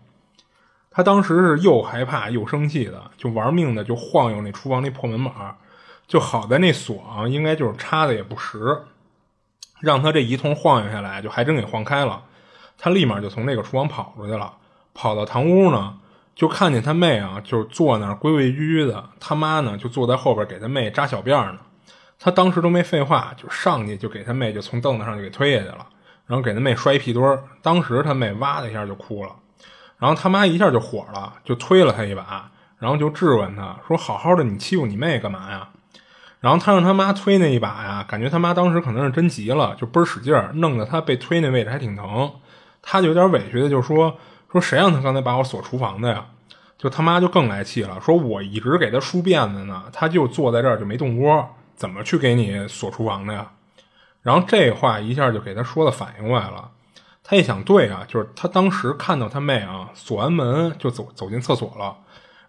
[0.91, 5.33] 他当时是又害怕又生气的，就玩命的就晃悠那厨房那破门板，
[6.09, 8.77] 就好在那锁啊，应该就是插的也不实，
[9.79, 12.25] 让他这一通晃悠下来，就还真给晃开了。
[12.77, 14.53] 他立马就从那个厨房跑出去了，
[14.93, 15.99] 跑到堂屋呢，
[16.35, 21.59] 就看见他妹啊，就坐那儿规规矩矩的，他妈呢就坐在后边给他妹扎小辫呢。
[22.23, 25.87] 他当时都没废话，就上去就给他妹就从凳子上就给推下去了，
[26.27, 27.43] 然后给他妹摔一屁墩儿。
[27.63, 29.35] 当时他妹哇的一下就哭了，
[29.99, 35.71] 然后他妈一下就火了，就推了他一把，然后就质问他说：“好好的，你欺负你妹干嘛呀？”
[36.41, 42.31] 然后他让他妈推那一把呀，感觉他妈当时可能是真急了，就倍儿使劲儿，弄得他被推那位置还挺疼。
[42.83, 44.19] 他就有点委屈的就说
[44.53, 46.27] ：“说谁让他刚才把我锁厨房的呀？”
[46.77, 51.47] 就他妈就更来气了，说：“我一直给他梳辫子呢，他就坐在这儿就没动窝。”
[51.81, 53.53] 怎么去给你锁厨房的呀？
[54.21, 56.73] 然后这话一下就给他说的反应过来了。
[57.25, 61.97] 他一想，对啊，就是他当时看到他妹啊锁完门就走走进厕所了，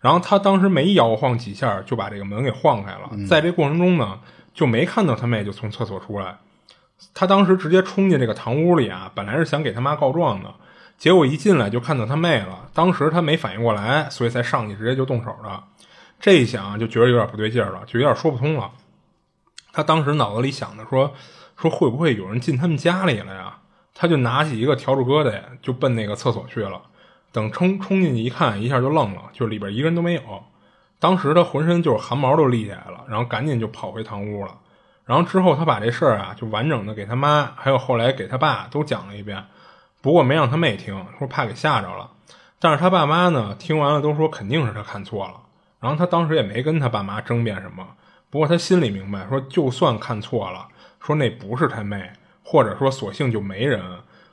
[0.02, 3.10] 然后他当时没摇晃几下就把这个门给晃开了。
[3.26, 4.20] 在这过程中呢，
[4.54, 6.36] 就没看到他妹就从厕所出来。
[7.14, 10.54] 他当时直接冲进这个堂屋里啊，本来是想给他妈告状的，
[10.98, 12.68] 结果一进来就看到他妹了。
[12.74, 15.64] 当时他没反应过来，所以才上去直接就动手的。
[16.20, 18.70] 这一想就觉得有点不对劲儿了，就有点说不通了。
[19.74, 21.14] 他当时脑子里想的说
[21.56, 23.58] 说会不会有人进他们家里了呀？
[23.94, 26.82] 他就拿起一个笤帚疙瘩就奔那个厕所去了。
[27.32, 30.22] 等冲冲进去一看，一下就愣了，就里边一个人都没有。
[31.00, 34.58] 当时他浑身就是汗毛都立起来了，然后赶紧就跑回堂屋了。
[35.06, 39.46] 然后之后他把这事儿啊就完整的给他妈，还有后来给他爸都讲了一遍。
[40.02, 42.10] 不过没让他妹听，说怕给吓着了。
[42.60, 45.36] 但是他爸妈呢听完了都说肯定是他看错了。
[45.80, 47.88] 然后他当时也没跟他爸妈争辩什么。
[48.32, 50.68] 不过他心里明白，说就算看错了，
[51.00, 52.10] 说那不是他妹，
[52.44, 53.80] 或者说索性就没人。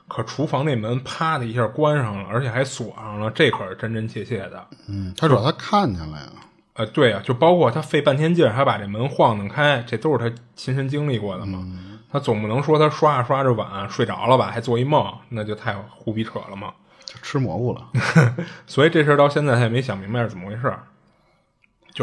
[0.07, 4.65] 可厨房那门啪的一下关上了，而且还锁上了，这可是真真切切的。
[4.87, 6.25] 嗯，他主要他看见了呀。
[6.73, 11.63] 呃，对啊，就包括他费半天劲儿还把这门晃荡开，这都是他亲身经历过的嘛。
[12.11, 16.73] 他总不能说他刷着刷着碗睡着了吧，还做一梦，那就太胡逼扯了嘛。
[17.05, 17.89] 就吃蘑菇了。
[18.65, 20.83] 所以这事儿到现在他也没想明白是怎么回事儿，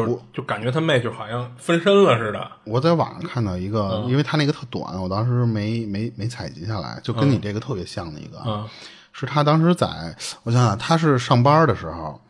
[0.05, 2.51] 就就感觉他妹就好像分身了似的。
[2.65, 8.69] 我在网上看到一个，因为他那个特短，我当时没没没采集下来，就跟你这个特别像的一个，嗯。
[9.19, 9.87] 是他当时在，
[10.43, 12.21] 我想想，他是上班的时候，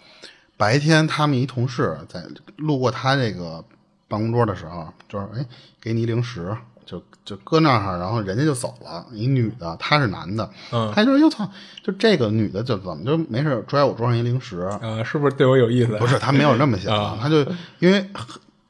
[0.57, 2.25] 白天他们一同事在
[2.59, 3.65] 路过他这个
[4.07, 5.45] 办公桌的时候，就是哎，
[5.81, 6.57] 给你一零食，
[6.87, 11.47] 就就搁那儿，然后人家就走了，一女的，他是男的，嗯他就说哟操，
[11.83, 15.99] 就这个女的就怎么就没事拽我桌上一零食，啊，是不是对我有意思？
[15.99, 17.45] 不是，他没有那么想，啊他就
[17.81, 18.09] 因为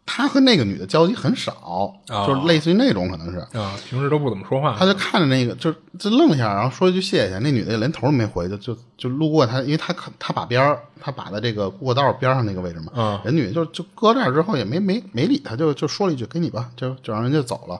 [0.08, 4.74] 他和那个女的交集很少，啊就是类似于那种可能是，啊，平时都不怎么说话。
[4.78, 17.78] 他就看着那个，就就愣一下，然后说一句谢谢，那女的连头都没回，就就就路过他，因为他他把边儿，他把在这个过道边上那个位置嘛，嗯人女的就就搁这儿之后也没没没理他，就就说了一句给你吧，就就让人家走了。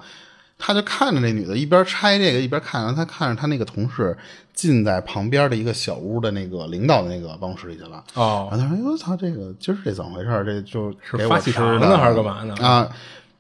[0.59, 4.17] 他就看着那女的一边拆这个一边看，然后他看着他那个同事
[4.55, 8.03] 进在旁边的一个小屋的那个领导的那个办公室里去了。
[8.15, 10.45] 哦然后他说：“我操，这个今儿这怎么回事？
[10.45, 12.89] 这就是给我发喜吃的糖呢还是干嘛呢啊，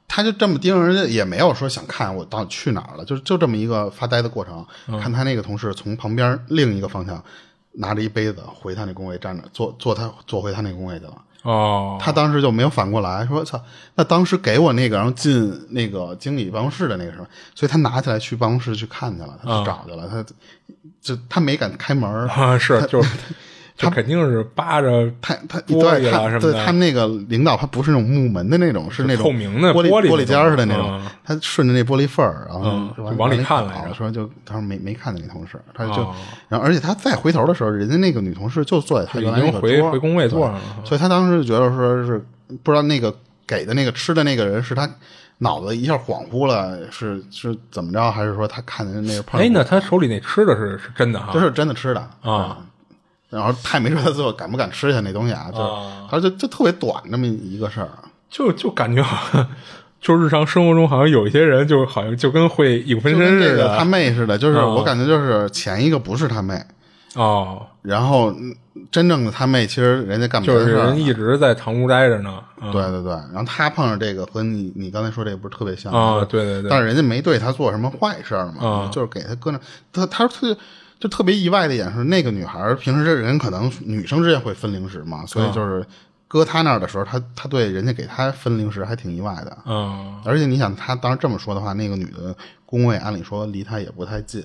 [0.06, 4.64] 他就这么盯着人家，也没有说想看我到底去哪儿了，就就这么一个发呆的过程。
[4.88, 7.22] 嗯看他那个同事从旁边另一个方向
[7.72, 11.14] 拿着一杯子回他那工位站着，坐坐他坐回他那工位去了。
[11.46, 13.62] 哦，他当时就没有反过来说：“操，
[13.94, 20.24] 那当时给我那个，然后进那个经理办公室的那个什么，所以他拿起来去办公室去看去了，他去找去了，他
[21.00, 23.00] 就他没敢开门儿，啊是就
[23.76, 31.02] 就肯定是扒着他他玻璃对他对了什么的他那个领导，他不是那种木门的那种，是那种透明的玻璃玻璃尖儿似的那那种种。
[31.22, 36.14] 他顺着那玻璃缝儿，然后往里看来来着说就他说没没看见那同事，他就哦
[36.48, 42.24] 然后而且他再回头的时候，人家那个女同事就坐在他原来回回工位坐上了所以他当时就觉得说是
[42.62, 43.14] 不知道那个
[43.46, 44.88] 给的那个吃的那个人是他
[45.38, 51.28] 脑子一下恍惚了，是是怎么着，还是说他看见那个碰哎，那他手里那吃的是是真的哈？
[51.34, 52.56] 这是真的吃的啊。
[53.28, 57.88] 然后他也没说他最后敢不敢吃下那东西啊，就是啊他就就特别短那么一个事儿。
[58.28, 59.48] 就就感觉好像，
[60.00, 63.46] 就日常生活中好像有一些人就好像就跟会影分就身似的。
[63.46, 66.60] 跟这个他妹似的，就是啊我感觉就是前一个不是他妹，
[67.14, 68.54] 哦，然后嗯
[68.90, 72.30] 真正的他妹其实人家干别就是事儿人一直在堂屋待着呢。
[72.60, 79.60] 啊对对对，然后他碰上这个和你你刚才说这个不是特别像啊，就是对对对，但是人家没对他做什么坏事儿嘛，啊就是给他搁那，
[79.92, 80.56] 他他特
[80.98, 85.84] 就特别意外的一点是，那个女孩儿平时这人可能女生之间会分零食嘛，所以就是
[86.26, 92.34] 搁她那儿的时候，她她对人家给她分零食还挺意外的，嗯而且你想，她当时这么说的话，那个女的
[92.64, 94.42] 工位按理说离她也不太近，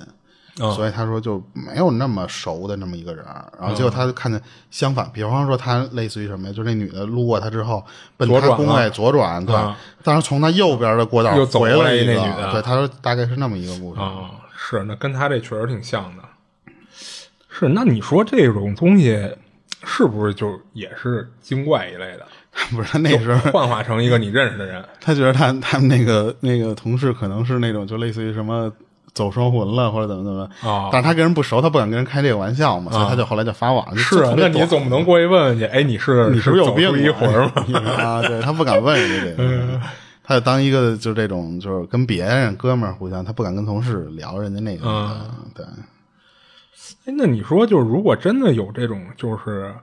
[0.60, 3.24] 嗯所以她说就没有那么熟的那么一个人。
[3.58, 4.39] 然后结果嗯他就看见
[4.70, 6.54] 相反，比方说她类似于什么呀？
[6.54, 7.82] 就那女的路过她之后，
[8.18, 9.74] 奔左转他工位了左转，对嗯，
[10.04, 14.02] 但是从她右边的过道又走回过来一一个，那女的对，她说大概是那么一个故事。
[14.02, 16.24] 啊，是那跟她这确实挺像的。
[17.52, 19.16] 是，那你说这种东西
[19.84, 22.26] 是不是就也是精怪一类的？
[22.72, 28.72] 不是那时候，幻化成一个你认识的人 他觉得他他们那个那个同事可能是那种就类似于什么。
[29.14, 33.97] 走双魂了，或者怎么怎么，哦但是他跟人不熟，他不敢跟人开这个玩笑嘛，所以他就后来就发网上。
[33.97, 35.66] 是啊，那你总不能过去问问去？
[35.66, 37.91] 哎，你是你是不是有病一魂儿吗？
[38.02, 39.82] 啊，对他不敢问人家这嗯个，
[40.24, 45.20] 他就当一个就这种就是跟别人哥们儿互相，他不敢跟同事聊人家那个，嗯
[45.54, 45.66] 对，
[47.05, 49.73] 哎，那你说，就是如果真的有这种，就是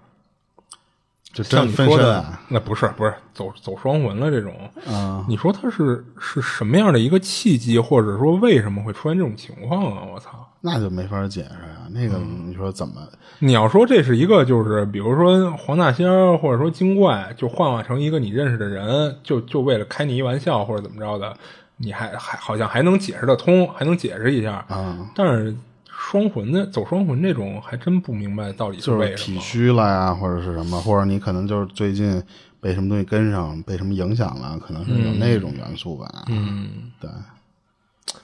[1.32, 4.54] 就像你说的，啊，那不是不是走走双魂了这种，
[4.86, 10.02] 啊，你说他是是什么样的一个契机，或者说为什么会出现这种情况啊？
[10.12, 10.44] 我操！
[10.60, 11.86] 那就没法解释啊。
[11.90, 12.94] 那个嗯你说怎么？
[13.38, 21.32] 你要说这是一个，就是比如说黄大仙儿，或者说精怪，就幻化成一个你认识的人，就就为了开你一玩笑或者怎么着的，
[21.76, 25.08] 你还还好像还能解释得通，还能解释一下啊。
[25.14, 25.54] 但是
[26.00, 29.36] 双魂的走双魂这种，还真不明白到底就是为什么。
[29.36, 32.22] 体虚了呀，或者是什么，或者你可能就是最近
[32.60, 36.08] 被什么东西跟上，被什么影响了，可能是有那种元素吧。
[36.28, 37.10] 嗯，对，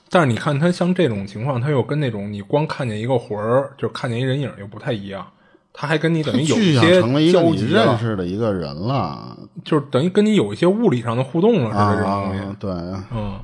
[0.08, 5.26] 但是你看他像这种情况，他又跟那种你光看见一个魂儿，就看见一人影又不太一样，
[5.72, 12.40] 他还跟你等于有具象一些成了一个你认识的一个人了就是等于跟你有一些物理上的互动了似的这种东西。
[12.40, 12.70] 啊，对。
[13.12, 13.38] 嗯，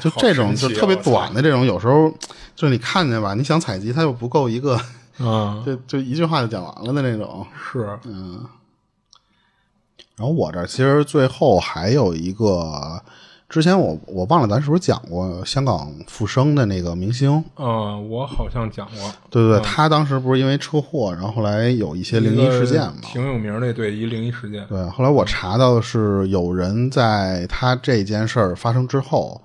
[0.00, 2.10] 就这种就特别短的这种，有时候
[2.56, 4.78] 就是你看见吧，你想采集它又不够一个，
[5.20, 7.46] 嗯，就就一句话就讲完了的那种。
[7.54, 8.44] 是，嗯
[10.16, 13.02] 然后我这儿其实最后还有一个
[13.48, 17.44] 之前我我忘了咱是不是讲过香港复生的那个明星？
[17.56, 22.94] 嗯，我好像讲过，对对对，他当时不是因为车祸，然后后来有一些灵异事件嘛？
[23.02, 24.64] 挺有名的，对，一灵异事件。
[24.68, 29.40] 对，后来我查到的是有人在他这件事儿发生之后，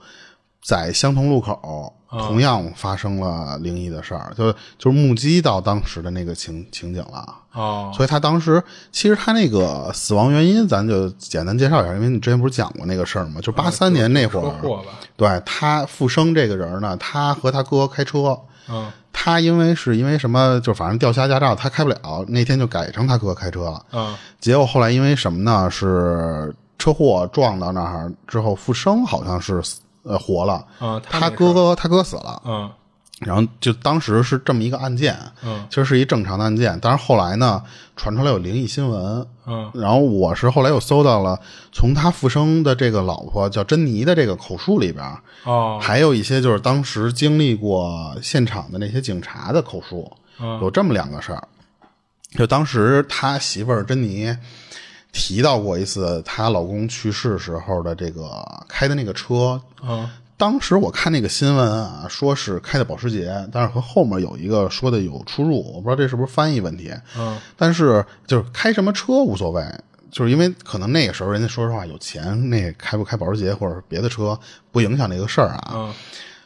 [0.62, 1.93] 在相同路口。
[2.12, 13.39] 同样发生了灵异的事儿，就就是目击到当时的那个情情景了哦，所以他当时其实他那个死亡原因，咱就简单介绍一下，因为你之前不是讲过那个事儿吗？
[13.41, 14.84] 就八三年那会儿，
[15.16, 18.36] 对他复生这个人呢，他和他哥开车，
[18.68, 25.70] 嗯，他因为是因为什么，就反正吊销驾照，他开不了，那天就改成他哥开车了，嗯，结果后来因为什么呢？
[25.70, 29.62] 是车祸撞到那儿之后复生，好像是。
[30.04, 32.72] 呃，活了，嗯，他哥哥他哥死了，嗯，
[33.20, 37.62] 然后就当时是这么一个案件，嗯，其实是一正常的案件，但是后来呢，
[37.95, 41.39] 传出来有灵异新闻，嗯，然后我是后来又搜到了
[41.72, 45.06] 从他复生的这个老婆叫珍妮的这个口述里边，
[45.43, 50.12] 哦，还有一些就是当时经历过现场的那些警察的口述，
[50.62, 51.47] 有这么两个事儿，
[52.38, 54.36] 就当时他媳妇儿珍妮。
[55.12, 69.64] 提到过一次她老公去世时候的这个开的那个车，嗯，当时我看那个新闻啊，说是开的保时捷，但是和后面有一个说的有出入，我不知道这是不是翻译问题，嗯，但是就是开什么车无所谓，
[70.12, 74.39] 就是因为可能那个时候人家说实话有钱，那开不开保时捷或者别的车
[74.72, 75.93] 不影响这个事儿啊，嗯，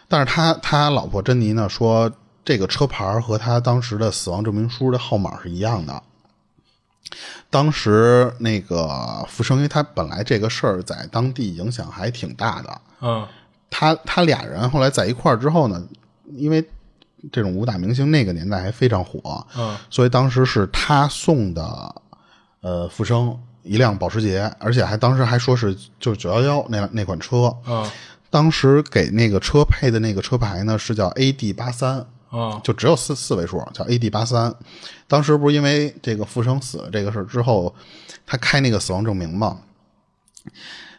[0.07, 2.11] 但是他他老婆珍妮呢说
[2.45, 6.01] 这个车牌和他当时的死亡证明书的号码是一样的。
[7.49, 12.81] 当时那个福生，因为他本来这个事儿在当地影响还挺大的。
[13.01, 13.27] 嗯，
[13.69, 15.83] 他他俩人后来在一块儿之后呢，
[16.31, 16.67] 因为
[17.31, 19.45] 这种武打明星那个年代还非常火。
[19.55, 21.95] 嗯，所以当时是他送的，
[22.61, 27.55] 呃，福生一辆保时捷，而且还当时还说是就是九幺幺那那款车。
[27.67, 27.89] 嗯，
[28.29, 32.05] 当时给那个车配的那个车牌呢是叫 AD 八三。
[32.33, 34.53] 啊，就只有四四位数，叫 AD 八三。
[35.07, 37.73] 当时不是因为这个复生死了这个事之后，
[38.25, 39.59] 他开那个死亡证明嘛？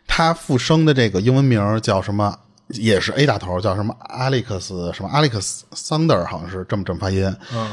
[0.06, 2.38] 他复生的这个英文名叫什么？
[2.68, 7.36] 也是 A 打头，叫什么 Alex 什么 Alex Thunder，好像是这么这么发音。
[7.52, 7.72] 嗯。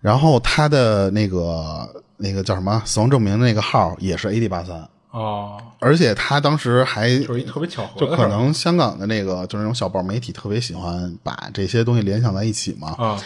[0.00, 4.88] 然后他的那个那个叫什么死亡证明的那个号也是 AD 八三。
[5.10, 12.94] 哦，而且他当时还就是一特别巧合，就可能香港的那个就是那种小报媒体特别喜欢把这些东西联想在一起嘛。
[12.96, 13.20] 啊，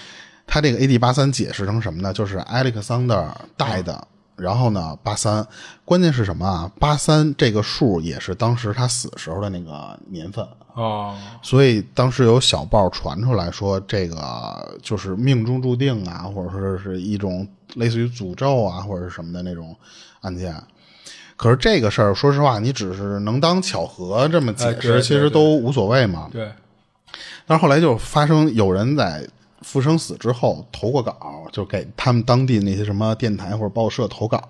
[0.46, 2.10] 他这个 A D 八三解释成什么呢？
[2.10, 5.46] 就是 Alexander 带的，然后呢八三，
[5.84, 6.72] 关键是什么啊？
[6.80, 19.76] 八三这个数也是当时他死时候的那个年份哦，所以当时有小报传出来说这个就是命中注定啊，或者说是一种类似于诅咒啊或者是什么的那种
[20.22, 20.54] 案件。
[21.36, 26.28] 可是这个事儿，说实话，你只是能当巧合这么解释，其实都无所谓嘛。
[26.32, 26.48] 对。
[27.46, 29.26] 但是后来就发生有人在
[29.62, 34.42] 复生死之后投过稿，就给他们当地那些什么电台或者报社投稿，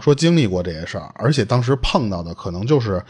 [0.00, 3.02] 说经历过这些事儿，而且当时碰到的可能就是。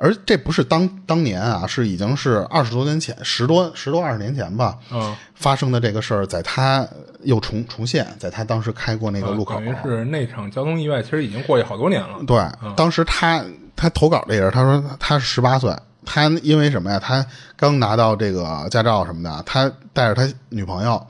[0.00, 6.86] 而这不是当当年啊，是已经是二十多年前，十多十多二十年前吧，嗯，发生的这个事儿，在他
[7.24, 12.20] 又重重现，在他当时开过那个路口，等于是那场交通意外，其实已经过去好多年了。
[12.26, 12.40] 对，
[12.76, 13.44] 当时他
[13.74, 15.74] 他投稿这人，他说他是十八岁，
[16.04, 16.98] 他因为什么呀？
[16.98, 17.26] 他
[17.56, 21.04] 刚拿到这个驾照什么的，他带着他女朋友。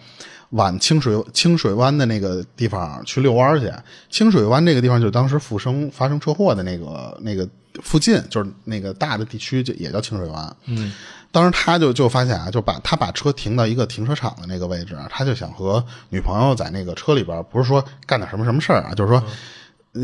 [0.52, 3.70] 往清水清水湾的那个地方去遛弯去。
[4.08, 7.46] 清水湾这个地方就是当时复生发生车祸的那个那个
[7.82, 10.56] 附近，就是那个大的地区，就也叫清水湾。
[10.66, 10.92] 嗯，
[11.30, 19.22] 当时他就就发现啊，就把他把车停到一个停车场的那个位置，他就想和女朋友在那个车里边，不是说干点什么什么事儿啊，就是说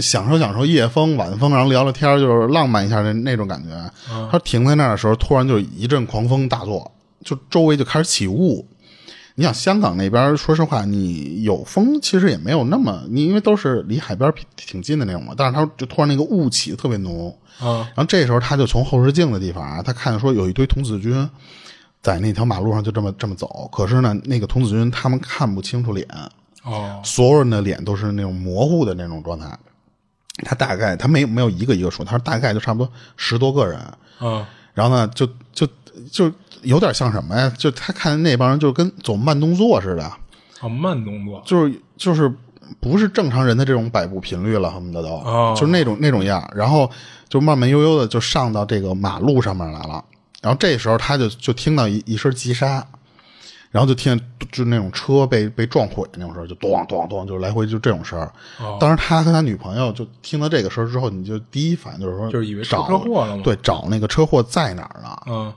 [0.00, 3.70] 享受享受夜风晚风，然后聊聊天，就是浪漫一下那那种感觉。
[4.30, 6.90] 他停在那儿的时候，突然就一阵狂风大作，
[7.24, 8.66] 就周围就开始起雾。
[9.36, 15.34] 你想香港那边，说实话，你有风其实也没有那么，你因为都是离海边挺近的那种嘛。
[15.36, 21.28] 但是他就突然那个雾起的特别浓，嗯，然后这时候他就从后视镜的地方啊，他看见说有一堆童子军
[22.00, 23.68] 在那条马路上就这么这么走。
[23.72, 26.06] 可是呢，那个童子军他们看不清楚脸，
[26.62, 29.58] 哦，所有人的脸都是那种模糊的那种状态。
[30.44, 33.80] 他大概他没没有一个一个数，他说大概就差不多十多个人，
[34.20, 35.66] 嗯，然后呢，就就
[36.12, 36.30] 就。
[36.62, 37.52] 有点像什么呀？
[37.58, 40.02] 就他看那帮人，就跟走慢动作似的。
[40.02, 42.34] 啊，慢动作，就是就是
[42.80, 46.42] 不是正常人的这种摆步频率了，恨不得都，哦、就是那种那种样。
[46.54, 46.90] 然后
[47.28, 50.02] 就慢慢悠悠的就上到这个马路上面来了。
[50.40, 52.82] 然后这时候他就就听到一一声急刹，
[53.74, 58.32] 然后就听见就那种车被被撞毁那种声儿，就咚咚咚，就来回就这种声儿。
[58.60, 65.18] 哦当时他和他女朋友就听到这个声儿之后，你就第一反应就是说，就是以为出找车祸了吗对，找那个车祸在哪儿呢？
[65.26, 65.52] 嗯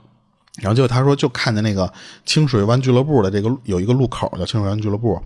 [0.60, 1.88] 然后就他说就看见那个
[2.26, 5.16] 清水湾俱乐部的这个有一个路口叫清水湾俱乐部，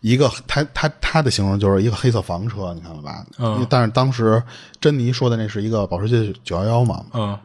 [0.00, 3.22] 一个他他他的形容就是一个黑色房车，你看了吧？
[3.36, 4.42] 嗯但是当时
[4.80, 7.38] 珍妮说的那是一个保时捷九幺幺嘛，嗯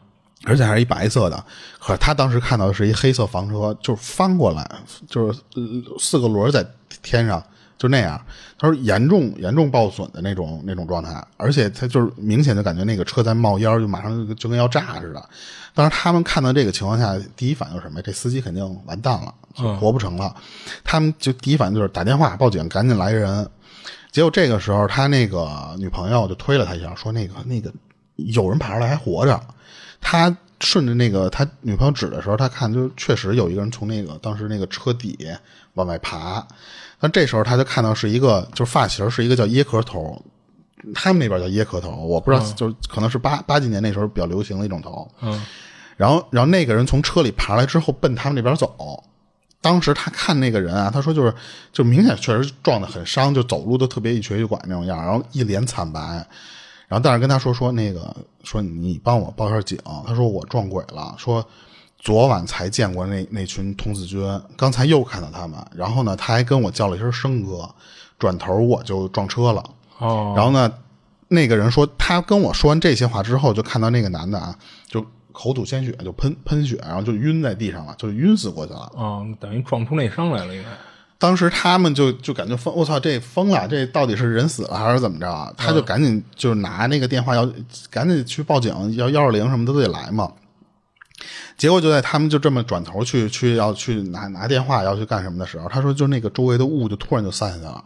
[0.48, 1.44] 而且还是一白色的。
[1.78, 4.68] 可是他当时看到的是一黑色房车，就是翻过来，
[5.06, 5.62] 就是呃
[5.98, 6.66] 四个轮在
[7.02, 7.42] 天上，
[7.76, 8.20] 就那样。
[8.58, 15.28] 他说严重严重爆损的那种那种状态，而且他就是明显就感觉那个车在冒烟，就马上就就跟要炸似的。
[15.74, 18.02] 当时他们看到这个情况下，第一反应是什么？
[18.02, 20.34] 这司机肯定完蛋了，就活不成了。
[20.82, 23.48] 他们就第一反应就是打电话报警，赶紧来人。
[24.10, 27.72] 结果这个时候，他那个女朋友就推了他一下，说：“那个那个
[28.16, 29.40] 有人爬出来还活着。”
[30.00, 35.18] 他顺着那个他女朋友指的时候，他看就确实有一个人从那个当时那个车底
[35.74, 36.46] 往外爬。
[37.00, 40.20] 那这时候他就看到是一个，就是发型是一个叫椰壳头，
[40.94, 45.08] 他们那边叫椰壳头，我不知道，就是可能是八八几年那时候比较流行的一种头。
[45.20, 45.40] 嗯
[45.96, 49.02] 然后，然后那个人从车里爬来之后，奔他们那边走。
[49.60, 51.34] 当时他看那个人啊，他说就是，
[51.72, 56.24] 就明显确实撞得很伤，就走路都特别一瘸一拐那种样，然后一脸惨白。
[56.88, 61.46] 然后但是跟他说说那个说你帮我报一下警，他说我撞鬼了，说
[61.98, 64.20] 昨晚才见过那那群童子军，
[64.56, 67.68] 刚才又看到他们，然后呢他还跟我叫了一声生哥，
[68.18, 69.62] 转头我就撞车了。
[69.98, 70.72] 哦，然后呢，
[71.28, 78.90] 那个人说他跟我说完这些话之后，就看到那个男的啊，就口吐鲜血，就喷喷血，然后就晕在地上了，就晕死过去了。
[78.94, 80.68] 哦，等于撞出内伤来了，应该。
[81.18, 85.54] 当时他们就就感觉疯，我操，这疯了，这到底是人死了还是怎么着？
[85.56, 87.50] 他就赶紧就拿那个电话要
[87.90, 90.32] 赶紧去报警，要幺二零什么的都得来嘛。
[91.56, 97.84] 结果就在他们就这么转头去去要去拿拿电话要去干什么的时候，他说就那个周围的雾就突然就散下去了。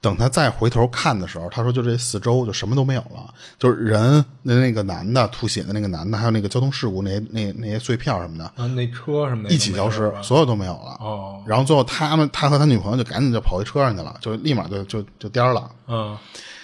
[0.00, 10.96] 等他再回头看的时候，他说就这四周就什么都没有了，就是人那那个男的吐血的那个男的，还有那个交通事故那那那些碎片什么的，啊，那车什么的一起消失，所有都没有了。
[11.00, 15.70] 哦，然后最后他们他和他女朋友就赶紧就跑回车上去了，就立马就就就颠儿了。
[15.86, 16.16] 嗯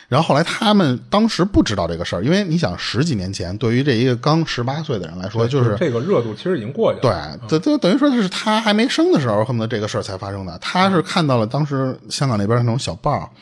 [0.09, 10.57] 然后后来他们当时不知道这个事儿，因为你想十几年前对于这一个刚十八岁的人来说，就是这个热度其实已经过去对了。，这这等于说是他还没生的时候，恨不得这个事儿才发生的。
[10.59, 13.33] 他是看到了当时香港那边那种小报，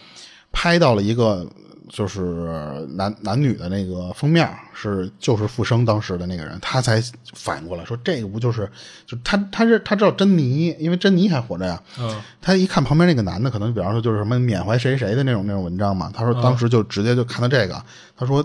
[0.53, 1.47] 拍到了一个
[1.89, 7.03] 就是男男女的那个封面是就是复生当时的那个人，他才
[7.35, 8.71] 反应过来说这个不就是
[9.07, 11.83] 就他他是他知道珍妮，因为珍妮还活着呀。
[11.99, 16.11] 嗯，他一看旁边那个男的，可能比方说就是什么缅怀谁谁的那种那种文章嘛。
[16.15, 17.83] 他说当时就直接就看到这个，
[18.17, 18.45] 他说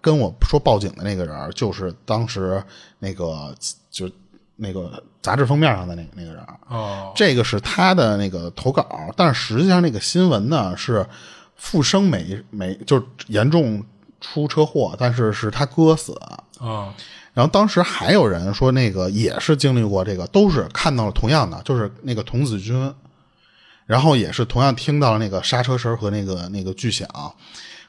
[0.00, 2.62] 跟我说报警的那个人就是当时
[2.98, 3.54] 那个
[3.90, 4.10] 就
[4.56, 6.42] 那个杂志封面上的那个那个人。
[6.68, 11.06] 哦，这个是他的那个投稿，但是实际上那个新闻呢是
[11.58, 13.84] 复生没没就是严重
[14.20, 16.18] 出车祸，但是是他哥死。
[16.60, 16.92] 啊，
[17.34, 22.92] 然后当时还有人说，那个也是经历过这个，都是看到了同样的，就是那个童子军，
[23.86, 27.08] 然后也是同样听到了那个刹车声和那个那个巨响。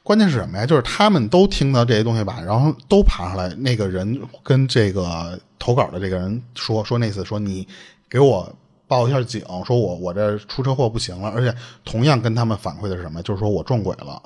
[0.03, 0.65] 关键是什么呀？
[0.65, 3.49] 就是他们都听到这些东西吧，然后都爬上来。
[3.55, 7.67] 那个人跟这个投稿的这个人说说那次说你
[8.07, 8.55] 给我
[8.89, 13.21] 报一下警，说我我这出车祸不行了，而且同样跟他们反馈的是什么？
[13.23, 14.21] 就是说我撞鬼了。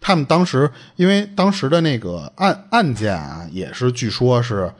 [0.00, 4.70] 他们当时因为当时的那个案案件啊，也是据说是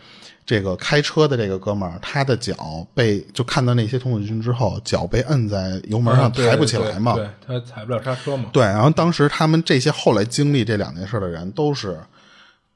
[0.45, 7.15] 这个开车的这个哥们儿，他的脚被就看到那些童子军之后，脚被摁在油门上抬不起来嘛。
[7.15, 8.51] 对，对他踩不了刹车嘛。
[8.53, 11.99] 对，然后当时他们这些后来经历这两件事的人，都是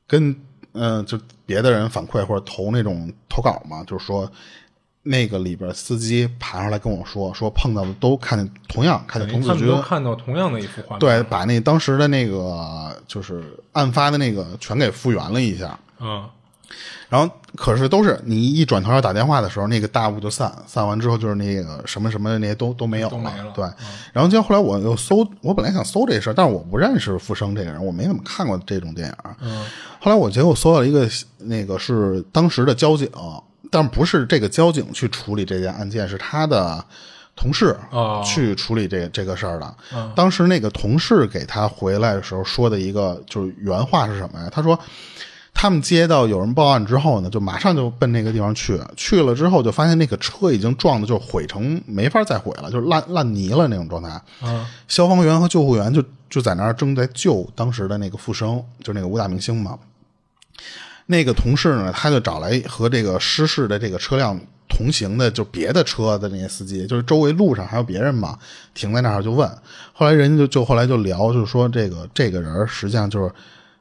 [0.07, 0.31] 跟
[0.73, 4.31] 嗯、呃就别的人反馈或者投那种投稿嘛，就是说
[5.03, 10.99] 那个里边司机爬上来跟我说，说碰到的都看见同样看见童子军他们都，看到同样的一幅画面。
[10.99, 13.43] 对，把那当时的那个就是
[13.73, 15.79] 案发的那个全给复原了一下。
[16.01, 16.29] 嗯，
[17.09, 23.65] 然后可是都是你一转头要打电话的时候，那个大雾就散，散完之后就是那个什么什么那些都都没有都没了对，
[24.13, 29.15] 然后就后来我又搜，我本来想搜这事儿，但是我不认识富生这个人，我没怎么看过这种电影。
[29.41, 29.65] 嗯，
[30.01, 33.11] 后来我结果搜到了一个那个是当时的交警，
[33.71, 36.85] 但不是这个交警去处理这件案件，是他的。
[37.41, 39.75] 同事哦去处理这这个事儿的，
[40.17, 44.49] 当时那个同事给他回来的时候说的一个就是原话是什么呀？
[44.51, 44.77] 他说，
[45.55, 48.77] 他们接到有人报案之后呢，就马上就奔那个地方去。
[48.97, 54.21] 去了之后，就发现那个车已经撞的就毁成没法再毁了，就是烂烂泥了那种状态。
[54.43, 59.79] 嗯，消防员和救护员就就在那儿正在救当时的那个复生，就是那个武打明星嘛。
[61.11, 64.39] 那个同事呢，他就找来和这个失事的这个车辆
[64.69, 68.39] 同行的就别的车的那些司机，就是周围路上还有别人嘛，
[68.75, 69.51] 停在那儿就问。
[69.95, 73.33] 后来人家就就后来就聊，就是说这个这个人实际上就是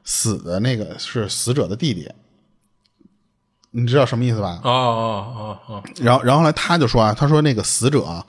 [0.04, 2.10] 死的那个是死者的弟弟，
[3.72, 4.60] 你知道什么意思吧？
[4.64, 8.24] 哦哦哦哦，然后然后后来他就说啊，他说那个死者啊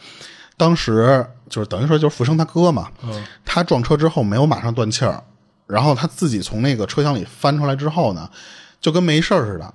[0.57, 2.91] 当时就是等于说就是福生他哥嘛，
[3.45, 5.23] 他撞车之后没有马上断气儿，
[5.67, 8.29] 然后他自己从那个车厢里翻出来之后呢，
[8.79, 9.73] 就跟没事儿似的，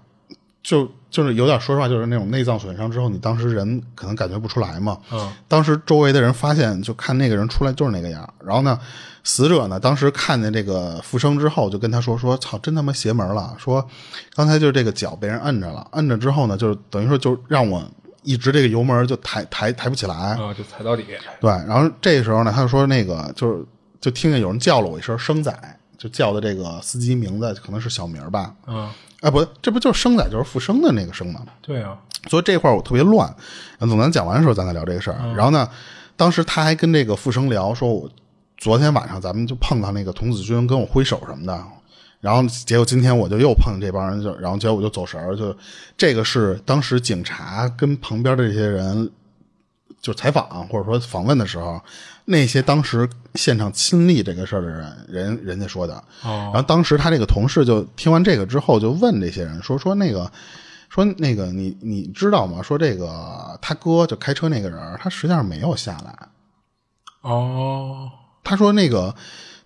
[0.63, 4.99] 就就是有点说实话，就是那种内脏损伤之后，你当时人可能感觉不出来嘛。
[5.13, 8.29] 嗯，当时周围的人发现，就看那个人出来就是那个样。
[8.45, 8.79] 然后呢，
[9.23, 13.55] 死者呢，当时看见这个复生之后，就跟他说说，操，真他妈邪门了。
[13.59, 13.87] 说
[14.35, 17.83] 刚才就是这个脚被人摁着了，摁着之后呢，就是等于说就让我
[18.23, 20.15] 一直这个油门就抬抬抬不起来。
[20.15, 21.05] 啊，就踩到底。
[21.41, 23.65] 对，然后这时候呢，他就说那个就是
[24.01, 25.53] 就听见有人叫了我一声“生仔”，
[26.05, 28.55] 就叫的这个司机名字可能是小名吧。
[28.67, 28.87] 嗯，
[29.23, 31.41] 哎，不，这不就是生仔，就是复生的那个生吗？
[31.63, 31.97] 对啊，
[32.29, 33.27] 所以这块儿我特别乱。
[33.79, 35.17] 然后等咱讲完的时候，咱再聊这个事儿。
[35.35, 35.67] 然后呢，
[36.15, 38.07] 当时他还跟这个复生聊，说我
[38.59, 41.65] 昨天晚上咱们就碰到那个童子军跟我挥手什么的。
[42.21, 45.57] 然后结果今天我就又碰见这帮人，就然后结果我就走神儿，就
[45.97, 49.11] 这个是当时警察跟旁边的这些人
[50.03, 51.81] 就采访或者说访问的时候，
[52.27, 55.95] 那些当时现场亲历这个事儿的人，人人家说的。
[56.23, 60.31] 哦然后当时他这个同事就听完这个之后，就问这些人说说那个
[60.89, 62.63] 说那个你你知道吗？
[62.63, 66.29] 说这个他哥就开车那个人，他实际上没有下来。
[67.23, 68.11] 哦，
[68.43, 69.15] 他说那个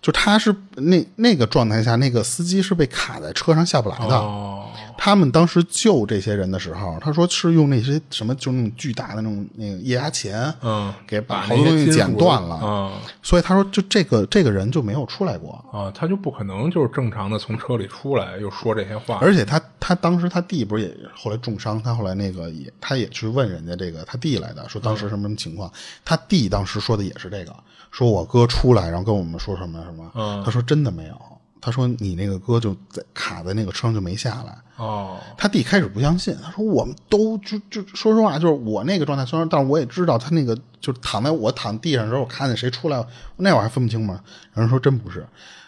[0.01, 4.15] 就他是那那个状态下，那个司机是被卡在车上下不来的。
[4.15, 12.59] 哦，他们当时救这些人的时候，他说是用那些什么，就那种巨大的那种那个液压钳，嗯，给把把好多东西剪断了。
[12.63, 12.91] 嗯
[13.21, 15.53] 所以他说，就这个这个人就没有出来过。
[15.71, 19.19] 啊，他就不可能就是正常的从车里出来又说这些话。
[19.21, 25.71] 而且他他当时他弟不是也后来重伤，他后来那个也他也去问人家这个他弟来的，说当时什么什么情况。
[26.03, 27.53] 他弟当时说的也是这个，
[27.91, 30.11] 说我哥出来，然后跟我们说什么什么。
[30.15, 31.15] 嗯他说真的没有，
[31.61, 34.57] 他说你那个哥就在卡在那个车上就没下来。
[34.77, 44.21] 哦，他弟开始不相信，他说我们都就就说实话，就是我那个状态，虽然但是我也知道他那个就躺在我躺地上的时候，我看见谁出来，那会儿还分不清嘛。
[44.53, 45.19] 然后说真不是，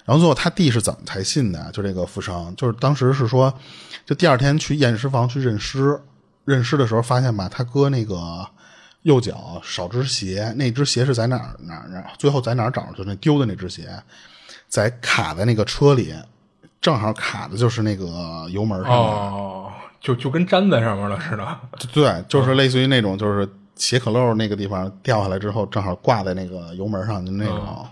[0.05, 1.69] 然后最后他弟是怎么才信的？
[1.73, 3.53] 就这个富生，就是当时是说，
[4.05, 5.99] 就第二天去验尸房去认尸，
[6.45, 8.47] 认尸的时候发现吧，他哥那个
[9.03, 12.05] 右脚少只鞋，那只鞋是在哪儿哪儿哪儿？
[12.17, 12.93] 最后在哪儿找着？
[12.97, 13.89] 就那丢的那只鞋，
[14.67, 16.13] 在卡在那个车里，
[16.79, 18.99] 正好卡的就是那个油门上面。
[18.99, 21.59] 哦，就就跟粘在上面了似的。
[21.93, 27.87] 对，就是类似于那种，就是鞋可漏那个地方掉下来之后，正好挂在那个油门上的那种。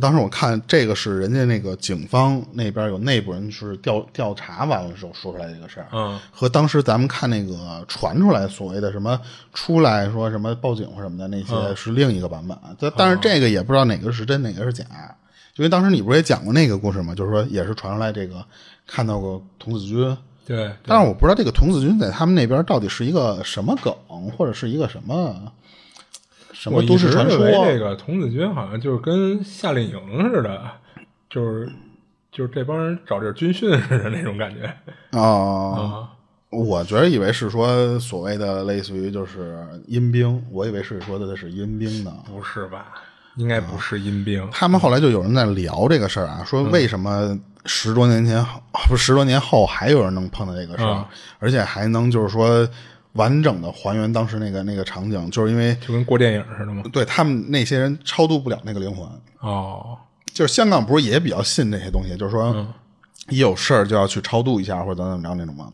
[0.00, 9.20] 当时我看这个是人家那个警方那边有内部人是调调查完了之后说出来这个事儿，嗯，和当时咱们看那个传出来所谓的什么
[9.52, 12.58] 出来说什么报警或什么的那些是另一个版本。
[12.78, 14.84] 但但是这个也不知道哪个是真哪个是假，
[15.56, 17.14] 因为当时你不是也讲过那个故事吗？
[17.14, 18.44] 就是说也是传出来这个
[18.86, 20.16] 看到过童子军。
[20.46, 23.94] 对，对但是我不知道这个童子军在他们那边到底是一个什么梗，
[24.36, 25.40] 或者是一个什么
[26.54, 27.44] 什么我一直都市传说。
[27.44, 30.62] 认为这个童子军好像就是跟夏令营似的，
[31.28, 31.68] 就是
[32.32, 34.64] 就是这帮人找地儿军训似的那种感觉
[35.10, 36.10] 啊、啊。
[36.50, 42.12] 我觉得以为是说所谓的类似于就是阴兵，我以为是说的是阴兵呢。
[42.24, 42.86] 不是吧？
[43.34, 44.48] 应该不是阴兵。
[44.52, 51.04] 他们后来就有人在聊这个事儿啊，说为什么十多年前后不是十多年后还有人能碰到这个事儿，嗯
[51.40, 52.64] 而且还能就是说
[53.14, 56.82] 完整的还原当时那个那个场景，就是因为就跟过电影似的吗？
[56.92, 59.08] 对他们那些人超度不了那个灵魂。
[59.40, 59.96] 哦，
[60.32, 62.72] 就是香港不是也比较信这些东西，就是说嗯
[63.28, 65.72] 一有事儿就要去超度一下或者怎么怎么着那种吗。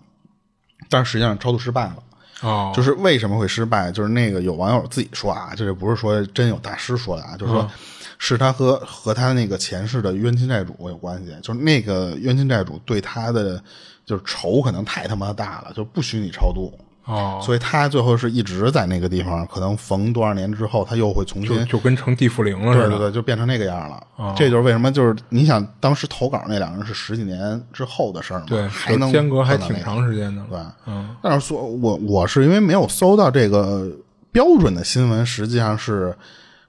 [0.89, 1.97] 但是实际上超度失败了，
[2.43, 3.91] 哦，就是为什么会失败？
[3.91, 7.71] 就是那个有网友自己说啊，就是不是说真有大师说的啊，就是说
[8.19, 13.63] 是他和和他那个前世的冤亲债主有关系，就是那个冤亲债主对他的
[14.05, 16.77] 就是仇可能太他妈大了，就不许你超度。
[17.11, 22.89] 哦，所以他最后是一直在那个地方，可能逢多少年之后，他又会重新就就跟成地缚灵了似的。
[22.89, 24.35] 对对对，就变成那个样了。
[24.37, 30.43] 这就是为什么，就是你想当时投稿那两个人是十几年之后的事儿嘛，对，还能间隔还挺长时间的。
[30.49, 33.91] 对，嗯，但是说我我是因为没有搜到这个
[34.31, 36.17] 标准的新闻，实际上是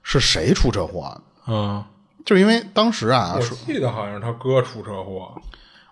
[0.02, 1.16] 是谁出车祸？
[1.46, 1.82] 嗯，
[2.24, 5.32] 就是因为当时啊，我记得好像是他哥出车祸。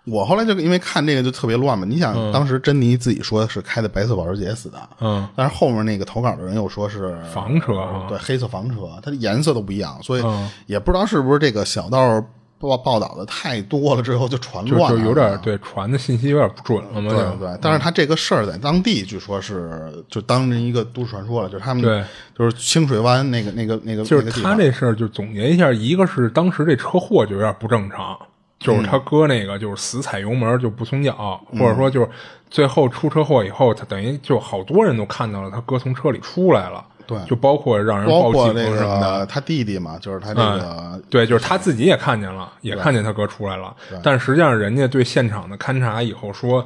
[0.05, 1.85] 我后来就因为看这个就特别乱嘛。
[1.87, 12.23] 你想，当时珍妮自己说是开的白色保时捷死的，嗯，但是后面那个投稿的人又说是房车啊对，黑色房车，它的颜色都不一样，所以嗯也不知道是不是这个小道
[12.57, 17.09] 报报道的太多了，之后就传就乱了，就有点对传的信息有点不准了嘛。
[17.09, 22.03] 对就对，但是他这个事儿在当地据说是就当成一个都市传说了，就是他们对
[22.37, 28.15] 就是清水湾那个那个那个就是他这事儿，就总结一下，一个是当时这车祸就有点不正常，
[28.61, 32.07] 就是嗯他哥那个就是死踩油门就不松脚，或者说就是
[32.49, 39.25] 最后出车祸以后，他等于就好多人都看到了他哥从车里出来了，对就包括让人包报警括那什么的个。
[39.25, 46.63] 他弟弟嘛，就是他那个对，就是他自己也看见了，也看见他哥出来了，但实际上人家对现场的勘察以后说，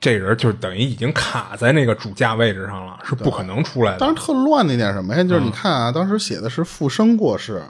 [0.00, 5.22] 这人就等于已经卡在那个主驾位置上了，是不可能出来的当时特乱那点什么呀？
[5.22, 7.62] 嗯就是你看啊，当时写的是复生过世，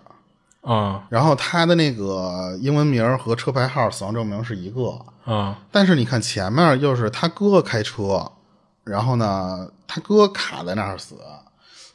[0.66, 5.56] 啊然后他的那个英文名儿和车牌号、死亡证明是一个，啊！
[5.70, 8.32] 但是你看前面又是他哥开车，
[8.82, 11.14] 然后呢，他哥卡在那儿死，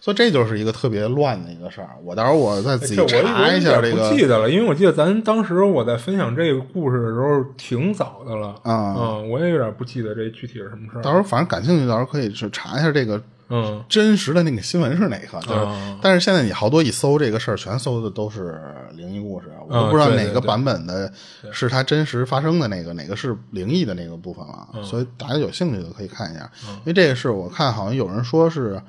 [0.02, 1.92] 所以这就是一个特别乱的一个事儿。
[2.04, 11.02] 我到时候我再仔细这我查一下这个不记得了，因为我记得咱当时我在分享这个故事的时候挺早的了啊嗯，我也有点不记得这具体是什么事儿。
[11.04, 15.40] 到时候反正感兴趣，到时候可以去查一下这个嗯真实的那个新闻是哪个。
[15.42, 18.60] 就是，啊但是现在你好多一搜这个事儿，全搜的都是
[18.96, 21.12] 灵异故事，我都啊不知道哪个版本的
[21.52, 24.68] 是它真实发生的那个，哪个是灵异的那个部分了。
[24.74, 28.82] 嗯所以大家有兴趣的可以看一下，因为这个是我看好像有人说是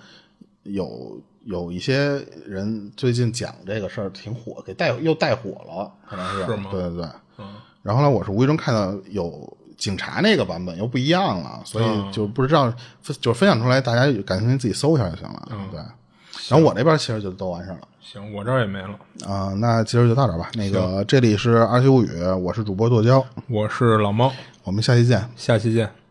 [0.65, 1.21] 有。
[1.45, 7.07] 有一些人最近讲这个事儿挺火，给带又带火了，可能是是吗对对对。
[7.39, 7.45] 嗯
[7.83, 12.73] 然后呢，我是无意中看到有警察那个版本又不一样了，所嗯以就不知道，
[13.21, 15.49] 就分享出来，大家感兴趣自己搜一下就行了。
[15.51, 15.81] 嗯对，
[16.49, 18.97] 然后我那边其实就都完事儿了行，我这儿也没了。
[19.27, 20.49] 啊、那今儿就到这儿吧。
[20.55, 24.33] 那个这里是二七物语，我是主播剁椒，我是老猫，
[24.63, 25.29] 我们下期见。
[25.35, 26.02] 下期见。